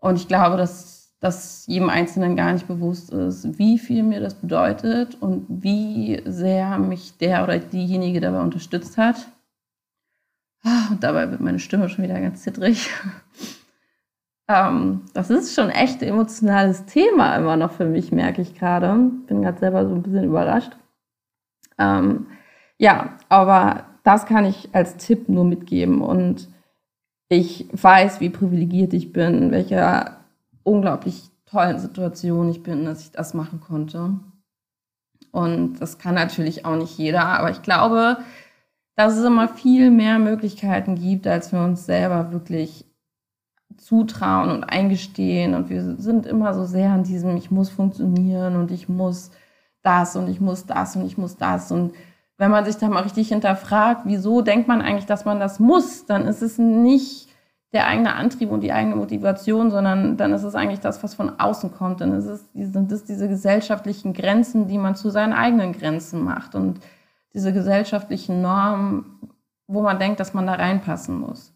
Und 0.01 0.17
ich 0.17 0.29
glaube, 0.29 0.57
dass 0.57 1.03
dass 1.23 1.69
jedem 1.69 1.89
Einzelnen 1.89 2.35
gar 2.35 2.53
nicht 2.53 2.67
bewusst 2.67 3.11
ist, 3.11 3.57
wie 3.57 3.79
viel 3.79 4.03
mir 4.03 4.19
das 4.19 4.35
bedeutet 4.35 5.17
und 5.23 5.47
wie 5.49 6.21
sehr 6.27 6.79
mich 6.79 7.17
der 7.17 7.45
oder 7.45 7.61
diejenige 7.61 8.21
dabei 8.21 8.41
unterstützt 8.41 8.99
hat. 8.99 9.29
Ah, 10.65 10.89
und 10.91 11.05
dabei 11.05 11.31
wird 11.31 11.41
meine 11.41 11.61
Stimme 11.61 11.89
schon 11.89 12.05
wieder 12.05 12.21
ganz 12.21 12.43
zittrig. 12.43 12.91
Ähm, 14.49 15.03
das 15.15 15.31
ist 15.31 15.55
schon 15.55 15.71
echt 15.71 16.03
emotionales 16.03 16.85
Thema 16.85 17.37
immer 17.37 17.57
noch 17.57 17.71
für 17.71 17.85
mich, 17.85 18.11
merke 18.11 18.43
ich 18.43 18.57
gerade. 18.57 18.93
Bin 19.29 19.41
gerade 19.41 19.61
selber 19.61 19.89
so 19.89 19.95
ein 19.95 20.03
bisschen 20.03 20.25
überrascht. 20.25 20.77
Ähm, 21.79 22.27
ja, 22.79 23.17
aber 23.29 23.85
das 24.03 24.27
kann 24.27 24.45
ich 24.45 24.69
als 24.73 24.97
Tipp 24.97 25.29
nur 25.29 25.45
mitgeben. 25.45 26.01
Und 26.03 26.49
ich 27.29 27.67
weiß, 27.73 28.21
wie 28.21 28.31
privilegiert 28.31 28.93
ich 28.93 29.13
bin, 29.13 29.51
welcher 29.51 30.19
unglaublich 30.65 31.31
tollen 31.47 31.79
Situation 31.79 32.49
ich 32.49 32.63
bin, 32.63 32.85
dass 32.85 33.03
ich 33.03 33.13
das 33.13 33.35
machen 33.35 33.61
konnte. 33.61 34.19
Und 35.31 35.79
das 35.81 35.99
kann 35.99 36.15
natürlich 36.15 36.67
auch 36.67 36.77
nicht 36.77 36.99
jeder, 36.99 37.25
aber 37.25 37.51
ich 37.51 37.63
glaube, 37.63 38.19
dass 38.97 39.17
es 39.17 39.25
immer 39.25 39.49
viel 39.49 39.91
mehr 39.91 40.19
Möglichkeiten 40.19 40.97
gibt, 40.97 41.27
als 41.27 41.53
wir 41.53 41.63
uns 41.63 41.87
selber 41.87 42.33
wirklich 42.33 42.85
zutrauen 43.79 44.51
und 44.51 44.65
eingestehen. 44.65 45.55
Und 45.55 45.71
wir 45.71 45.97
sind 45.97 46.27
immer 46.27 46.53
so 46.55 46.65
sehr 46.65 46.91
an 46.91 47.05
diesem, 47.05 47.37
ich 47.37 47.51
muss 47.51 47.71
funktionieren 47.71 48.57
und 48.57 48.71
ich 48.71 48.89
muss 48.89 49.31
das 49.83 50.17
und 50.17 50.29
ich 50.29 50.41
muss 50.41 50.67
das 50.67 50.97
und 50.97 51.05
ich 51.05 51.19
muss 51.19 51.37
das. 51.37 51.73
Und 51.73 51.95
wenn 52.39 52.51
man 52.51 52.65
sich 52.65 52.77
da 52.77 52.89
mal 52.89 53.03
richtig 53.03 53.29
hinterfragt, 53.29 54.03
wieso 54.05 54.43
denkt 54.43 54.69
man 54.69 54.83
eigentlich, 54.83 55.07
dass 55.07 55.25
man 55.25 55.39
das 55.39 55.61
muss, 55.61 56.07
dann 56.07 56.27
ist 56.27 56.43
es 56.43 56.59
nicht 56.59 57.29
der 57.73 57.87
eigene 57.87 58.15
Antrieb 58.15 58.51
und 58.51 58.61
die 58.61 58.73
eigene 58.73 58.97
Motivation, 58.97 59.71
sondern 59.71 60.17
dann 60.17 60.33
ist 60.33 60.43
es 60.43 60.55
eigentlich 60.55 60.81
das, 60.81 61.03
was 61.03 61.15
von 61.15 61.41
außen 61.41 61.73
kommt. 61.73 62.01
Dann 62.01 62.13
ist 62.13 62.27
es, 62.27 62.45
sind 62.53 62.93
es 62.93 63.05
diese 63.05 63.29
gesellschaftlichen 63.29 64.13
Grenzen, 64.13 64.69
die 64.69 64.79
man 64.79 64.95
zu 64.95 65.11
seinen 65.11 65.33
eigenen 65.33 65.73
Grenzen 65.73 66.23
macht 66.23 66.55
und 66.55 66.81
diese 67.33 67.53
gesellschaftlichen 67.53 68.43
Normen, 68.43 69.21
wo 69.67 69.81
man 69.81 69.99
denkt, 69.99 70.21
dass 70.21 70.35
man 70.35 70.47
da 70.47 70.55
reinpassen 70.55 71.19
muss. 71.19 71.55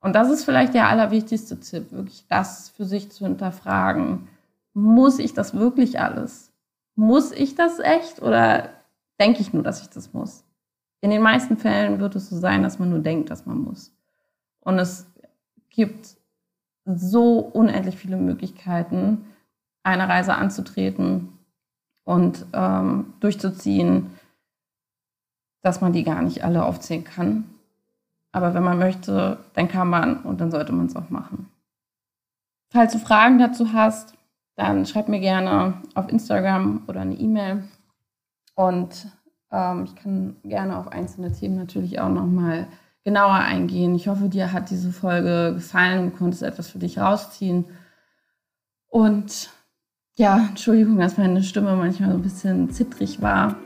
Und 0.00 0.14
das 0.14 0.28
ist 0.28 0.44
vielleicht 0.44 0.74
der 0.74 0.88
allerwichtigste 0.88 1.60
Tipp, 1.60 1.92
wirklich 1.92 2.26
das 2.28 2.70
für 2.70 2.84
sich 2.84 3.10
zu 3.12 3.24
hinterfragen. 3.24 4.28
Muss 4.74 5.18
ich 5.18 5.34
das 5.34 5.54
wirklich 5.54 6.00
alles? 6.00 6.52
Muss 6.96 7.32
ich 7.32 7.54
das 7.54 7.78
echt 7.80 8.22
oder 8.22 8.70
denke 9.20 9.40
ich 9.40 9.52
nur, 9.52 9.62
dass 9.62 9.82
ich 9.82 9.88
das 9.88 10.12
muss? 10.12 10.44
In 11.00 11.10
den 11.10 11.22
meisten 11.22 11.56
Fällen 11.56 12.00
wird 12.00 12.16
es 12.16 12.28
so 12.30 12.36
sein, 12.36 12.62
dass 12.62 12.78
man 12.78 12.90
nur 12.90 13.00
denkt, 13.00 13.30
dass 13.30 13.46
man 13.46 13.58
muss. 13.58 13.92
Und 14.60 14.78
es 14.78 15.06
gibt 15.70 16.16
so 16.84 17.38
unendlich 17.38 17.96
viele 17.96 18.16
Möglichkeiten, 18.16 19.26
eine 19.82 20.08
Reise 20.08 20.34
anzutreten 20.34 21.38
und 22.04 22.46
ähm, 22.52 23.14
durchzuziehen, 23.20 24.10
dass 25.62 25.80
man 25.80 25.92
die 25.92 26.04
gar 26.04 26.22
nicht 26.22 26.44
alle 26.44 26.64
aufzählen 26.64 27.04
kann. 27.04 27.44
Aber 28.32 28.54
wenn 28.54 28.64
man 28.64 28.78
möchte, 28.78 29.38
dann 29.54 29.68
kann 29.68 29.88
man 29.88 30.22
und 30.22 30.40
dann 30.40 30.50
sollte 30.50 30.72
man 30.72 30.86
es 30.86 30.96
auch 30.96 31.10
machen. 31.10 31.48
Falls 32.70 32.92
du 32.92 32.98
Fragen 32.98 33.38
dazu 33.38 33.72
hast, 33.72 34.14
dann 34.56 34.86
schreib 34.86 35.08
mir 35.08 35.20
gerne 35.20 35.82
auf 35.94 36.08
Instagram 36.08 36.82
oder 36.86 37.00
eine 37.00 37.14
E-Mail. 37.14 37.64
Und 38.54 39.08
ähm, 39.50 39.84
ich 39.84 39.96
kann 39.96 40.36
gerne 40.44 40.78
auf 40.78 40.88
einzelne 40.88 41.32
Themen 41.32 41.56
natürlich 41.56 42.00
auch 42.00 42.08
nochmal 42.08 42.66
genauer 43.04 43.34
eingehen. 43.34 43.94
Ich 43.94 44.08
hoffe, 44.08 44.28
dir 44.28 44.52
hat 44.52 44.70
diese 44.70 44.92
Folge 44.92 45.52
gefallen 45.54 46.04
und 46.04 46.16
konntest 46.16 46.42
etwas 46.42 46.70
für 46.70 46.78
dich 46.78 46.98
rausziehen. 46.98 47.66
Und 48.88 49.50
ja, 50.16 50.46
Entschuldigung, 50.50 50.98
dass 50.98 51.18
meine 51.18 51.42
Stimme 51.42 51.74
manchmal 51.76 52.10
so 52.10 52.16
ein 52.16 52.22
bisschen 52.22 52.70
zittrig 52.70 53.20
war. 53.20 53.56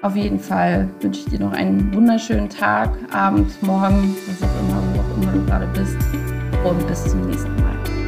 Auf 0.00 0.16
jeden 0.16 0.38
Fall 0.38 0.88
wünsche 1.00 1.20
ich 1.20 1.26
dir 1.26 1.40
noch 1.40 1.52
einen 1.52 1.92
wunderschönen 1.94 2.48
Tag, 2.48 2.96
Abend, 3.12 3.62
Morgen, 3.62 4.16
was 4.26 4.42
auch 4.42 4.60
immer, 4.60 4.82
wo 4.94 5.00
auch 5.00 5.22
immer 5.22 5.32
du 5.32 5.44
gerade 5.44 5.66
bist. 5.74 5.98
Und 6.64 6.86
bis 6.86 7.04
zum 7.04 7.26
nächsten 7.26 7.54
Mal. 7.56 8.07